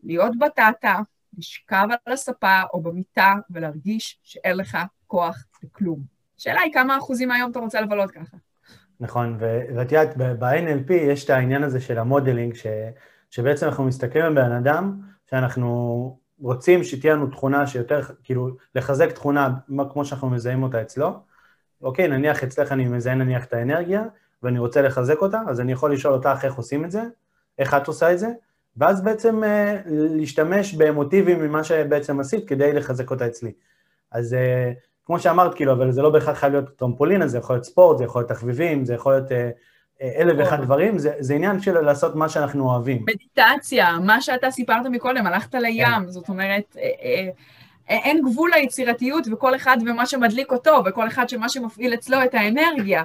[0.03, 0.99] להיות בטטה,
[1.37, 4.77] לשכב על הספה או במיטה ולהרגיש שאין לך
[5.07, 5.99] כוח לכלום.
[6.39, 8.37] השאלה היא כמה אחוזים מהיום אתה רוצה לבלות ככה.
[8.99, 12.65] נכון, ואת יודעת, ב-NLP יש את העניין הזה של המודלינג, ש,
[13.29, 14.99] שבעצם אנחנו מסתכלים על בן אדם,
[15.29, 19.49] שאנחנו רוצים שתהיה לנו תכונה שיותר, כאילו, לחזק תכונה
[19.91, 21.19] כמו שאנחנו מזהים אותה אצלו,
[21.81, 24.03] אוקיי, נניח אצלך אני מזהה נניח את האנרגיה,
[24.43, 27.03] ואני רוצה לחזק אותה, אז אני יכול לשאול אותך איך עושים את זה,
[27.59, 28.27] איך את עושה את זה,
[28.77, 33.51] ואז בעצם אה, להשתמש במוטיבים ממה שבעצם עשית כדי לחזק אותה אצלי.
[34.11, 34.71] אז אה,
[35.05, 38.03] כמו שאמרת, כאילו, אבל זה לא בהכרח חייב להיות טרמפולינה, זה יכול להיות ספורט, זה
[38.03, 39.49] יכול להיות תחביבים, זה יכול להיות אה,
[40.01, 43.05] אה אלף ואחד דברים, זה, זה עניין של לעשות מה שאנחנו אוהבים.
[43.05, 46.07] מדיטציה, מה שאתה סיפרת מקודם, הלכת לים, כן.
[46.07, 47.29] זאת אומרת, אה, אה,
[47.89, 53.03] אין גבול ליצירתיות וכל אחד ומה שמדליק אותו, וכל אחד שמה שמפעיל אצלו את האנרגיה.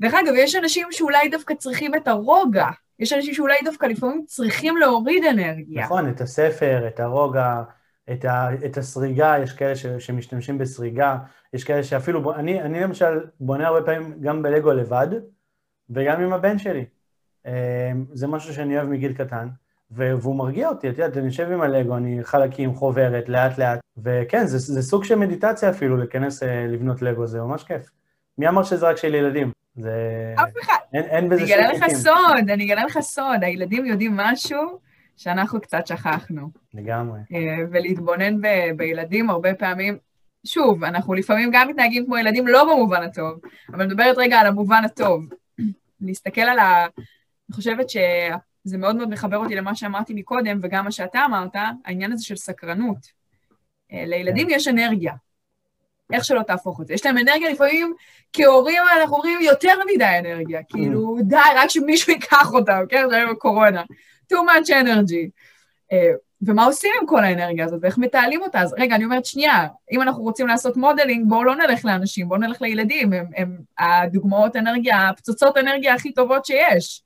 [0.00, 2.66] דרך אגב, יש אנשים שאולי דווקא צריכים את הרוגע,
[2.98, 5.84] יש אנשים שאולי דווקא לפעמים צריכים להוריד אנרגיה.
[5.84, 7.62] נכון, את הספר, את הרוגע,
[8.12, 11.16] את, ה, את הסריגה, יש כאלה ש, שמשתמשים בסריגה,
[11.52, 15.08] יש כאלה שאפילו, אני, אני למשל בונה הרבה פעמים גם בלגו לבד,
[15.90, 16.84] וגם עם הבן שלי.
[17.46, 19.48] אה, זה משהו שאני אוהב מגיל קטן.
[19.94, 24.46] והוא מרגיע אותי, את יודעת, אני יושב עם הלגו, אני חלקים, חוברת, לאט לאט, וכן,
[24.46, 27.90] זה, זה סוג של מדיטציה אפילו, להיכנס אה, לבנות לגו, זה ממש כיף.
[28.38, 29.52] מי אמר שזה רק של ילדים?
[29.76, 29.92] זה...
[30.34, 30.74] אף אחד.
[30.92, 34.80] אין, אין בזה שום אני אגלה לך סוד, אני אגלה לך סוד, הילדים יודעים משהו
[35.16, 36.48] שאנחנו קצת שכחנו.
[36.74, 37.20] לגמרי.
[37.34, 39.98] אה, ולהתבונן ב, בילדים הרבה פעמים,
[40.46, 44.82] שוב, אנחנו לפעמים גם מתנהגים כמו ילדים לא במובן הטוב, אבל מדברת רגע על המובן
[44.84, 45.24] הטוב.
[46.00, 46.86] להסתכל על ה...
[47.48, 48.36] אני חושבת שה...
[48.64, 52.36] זה מאוד מאוד מחבר אותי למה שאמרתי מקודם, וגם מה שאתה אמרת, העניין הזה של
[52.36, 53.22] סקרנות.
[53.92, 55.12] אה, לילדים יש אנרגיה,
[56.12, 56.94] איך שלא תהפוך את זה.
[56.94, 57.94] יש להם אנרגיה לפעמים,
[58.32, 63.04] כהורים אנחנו אומרים יותר מדי אנרגיה, כאילו, די, רק שמישהו ייקח אותה, כן?
[63.10, 63.82] זה היום הקורונה.
[64.32, 65.30] too much energy.
[65.92, 68.60] אה, ומה עושים עם כל האנרגיה הזאת, ואיך מתעלים אותה?
[68.60, 72.40] אז רגע, אני אומרת, שנייה, אם אנחנו רוצים לעשות modeling, בואו לא נלך לאנשים, בואו
[72.40, 77.02] נלך לילדים, הם, הם הדוגמאות אנרגיה, הפצצות אנרגיה הכי טובות שיש.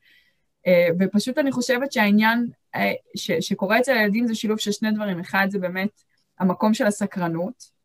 [0.66, 5.20] אה, ופשוט אני חושבת שהעניין אה, ש, שקורה אצל הילדים זה שילוב של שני דברים.
[5.20, 6.02] אחד, זה באמת
[6.38, 7.76] המקום של הסקרנות,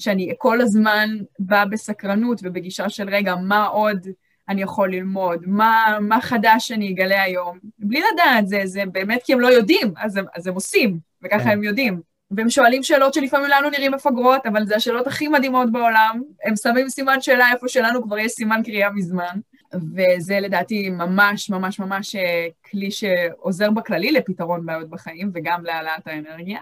[0.00, 4.06] שאני כל הזמן באה בסקרנות ובגישה של רגע, מה עוד
[4.48, 9.32] אני יכול ללמוד, מה, מה חדש אני אגלה היום, בלי לדעת, זה, זה באמת כי
[9.32, 11.50] הם לא יודעים, אז הם, אז הם עושים, וככה כן.
[11.50, 12.00] הם יודעים.
[12.30, 16.22] והם שואלים שאלות שלפעמים לנו נראים מפגרות, אבל זה השאלות הכי מדהימות בעולם.
[16.44, 19.40] הם שמים סימן שאלה איפה שלנו כבר יש סימן קריאה מזמן.
[19.74, 26.60] וזה לדעתי ממש ממש ממש אה, כלי שעוזר בכללי לפתרון בעיות בחיים וגם להעלאת האנרגיה.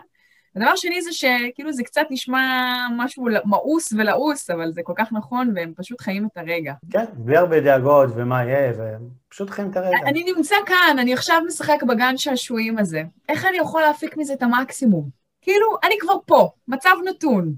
[0.57, 5.53] הדבר שני זה שכאילו זה קצת נשמע משהו מאוס ולעוס, אבל זה כל כך נכון,
[5.55, 6.73] והם פשוט חיים את הרגע.
[6.91, 9.97] כן, בלי הרבה דאגות ומה יהיה, והם פשוט חיים את הרגע.
[10.07, 13.03] אני נמצא כאן, אני עכשיו משחק בגן שעשועים הזה.
[13.29, 15.09] איך אני יכול להפיק מזה את המקסימום?
[15.41, 17.55] כאילו, אני כבר פה, מצב נתון.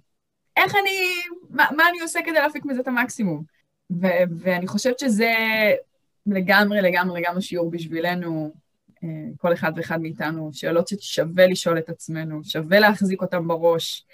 [0.56, 1.00] איך אני,
[1.50, 3.57] מה, מה אני עושה כדי להפיק מזה את המקסימום?
[3.90, 5.32] ו- ואני חושבת שזה
[6.26, 8.52] לגמרי, לגמרי, לגמרי שיעור בשבילנו,
[9.04, 14.04] אה, כל אחד ואחד מאיתנו, שאלות ששווה לשאול את עצמנו, שווה להחזיק אותן בראש.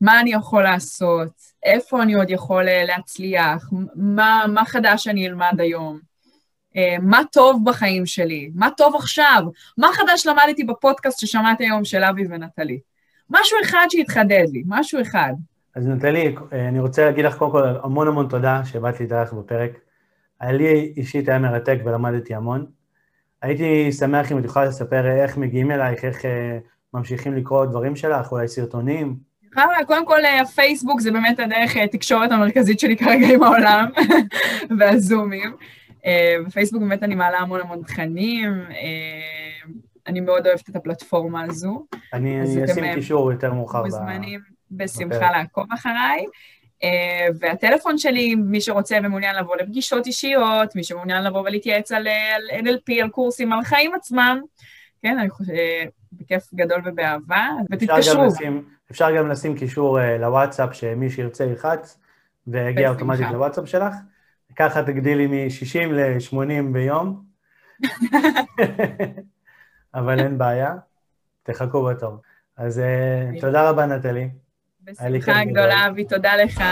[0.00, 1.32] מה אני יכול לעשות?
[1.62, 3.70] איפה אני עוד יכול אה, להצליח?
[3.94, 6.00] מה, מה חדש אני אלמד היום?
[6.76, 9.42] אה, מה טוב בחיים שלי, מה טוב עכשיו,
[9.78, 12.80] מה חדש למדתי בפודקאסט ששמעתי היום של אבי ונטלי.
[13.30, 15.32] משהו אחד שהתחדד לי, משהו אחד.
[15.76, 19.70] אז נטלי, אה, אני רוצה להגיד לך קודם כל המון המון תודה שבאת להתארח בפרק.
[20.42, 22.66] לי אישית היה מרתק ולמדתי המון.
[23.42, 26.58] הייתי שמח אם את יכולה לספר איך מגיעים אלייך, איך אה,
[26.94, 29.16] ממשיכים לקרוא דברים שלך, אולי סרטונים.
[29.86, 33.86] קודם כל, הפייסבוק זה באמת הדרך התקשורת המרכזית שלי כרגע עם העולם,
[34.78, 35.56] והזומים.
[36.46, 38.52] בפייסבוק באמת אני מעלה המון המון תכנים,
[40.06, 41.86] אני מאוד אוהבת את הפלטפורמה הזו.
[42.12, 43.82] אני אשים קישור יותר מאוחר.
[43.82, 46.26] מוזמנים בשמחה לעקוב אחריי.
[47.40, 53.02] והטלפון שלי, מי שרוצה ומעוניין לבוא לפגישות אישיות, מי שמעוניין לבוא ולהתייעץ על, על NLP,
[53.02, 54.40] על קורסים, על חיים עצמם,
[55.02, 55.56] כן, אני חושבת,
[56.12, 58.28] בכיף גדול ובאהבה, ותתקשרו.
[58.90, 61.98] אפשר גם לשים קישור לוואטסאפ, שמי שירצה ילחץ,
[62.46, 63.94] ויגיע אוטומטית לוואטסאפ שלך.
[64.56, 67.22] ככה תגדילי מ-60 ל-80 ביום,
[69.94, 70.74] אבל אין בעיה,
[71.42, 72.16] תחכו בתור.
[72.56, 72.82] אז
[73.40, 74.28] תודה רבה, נטלי.
[74.86, 76.62] בשמחה גדולה, אבי, תודה לך.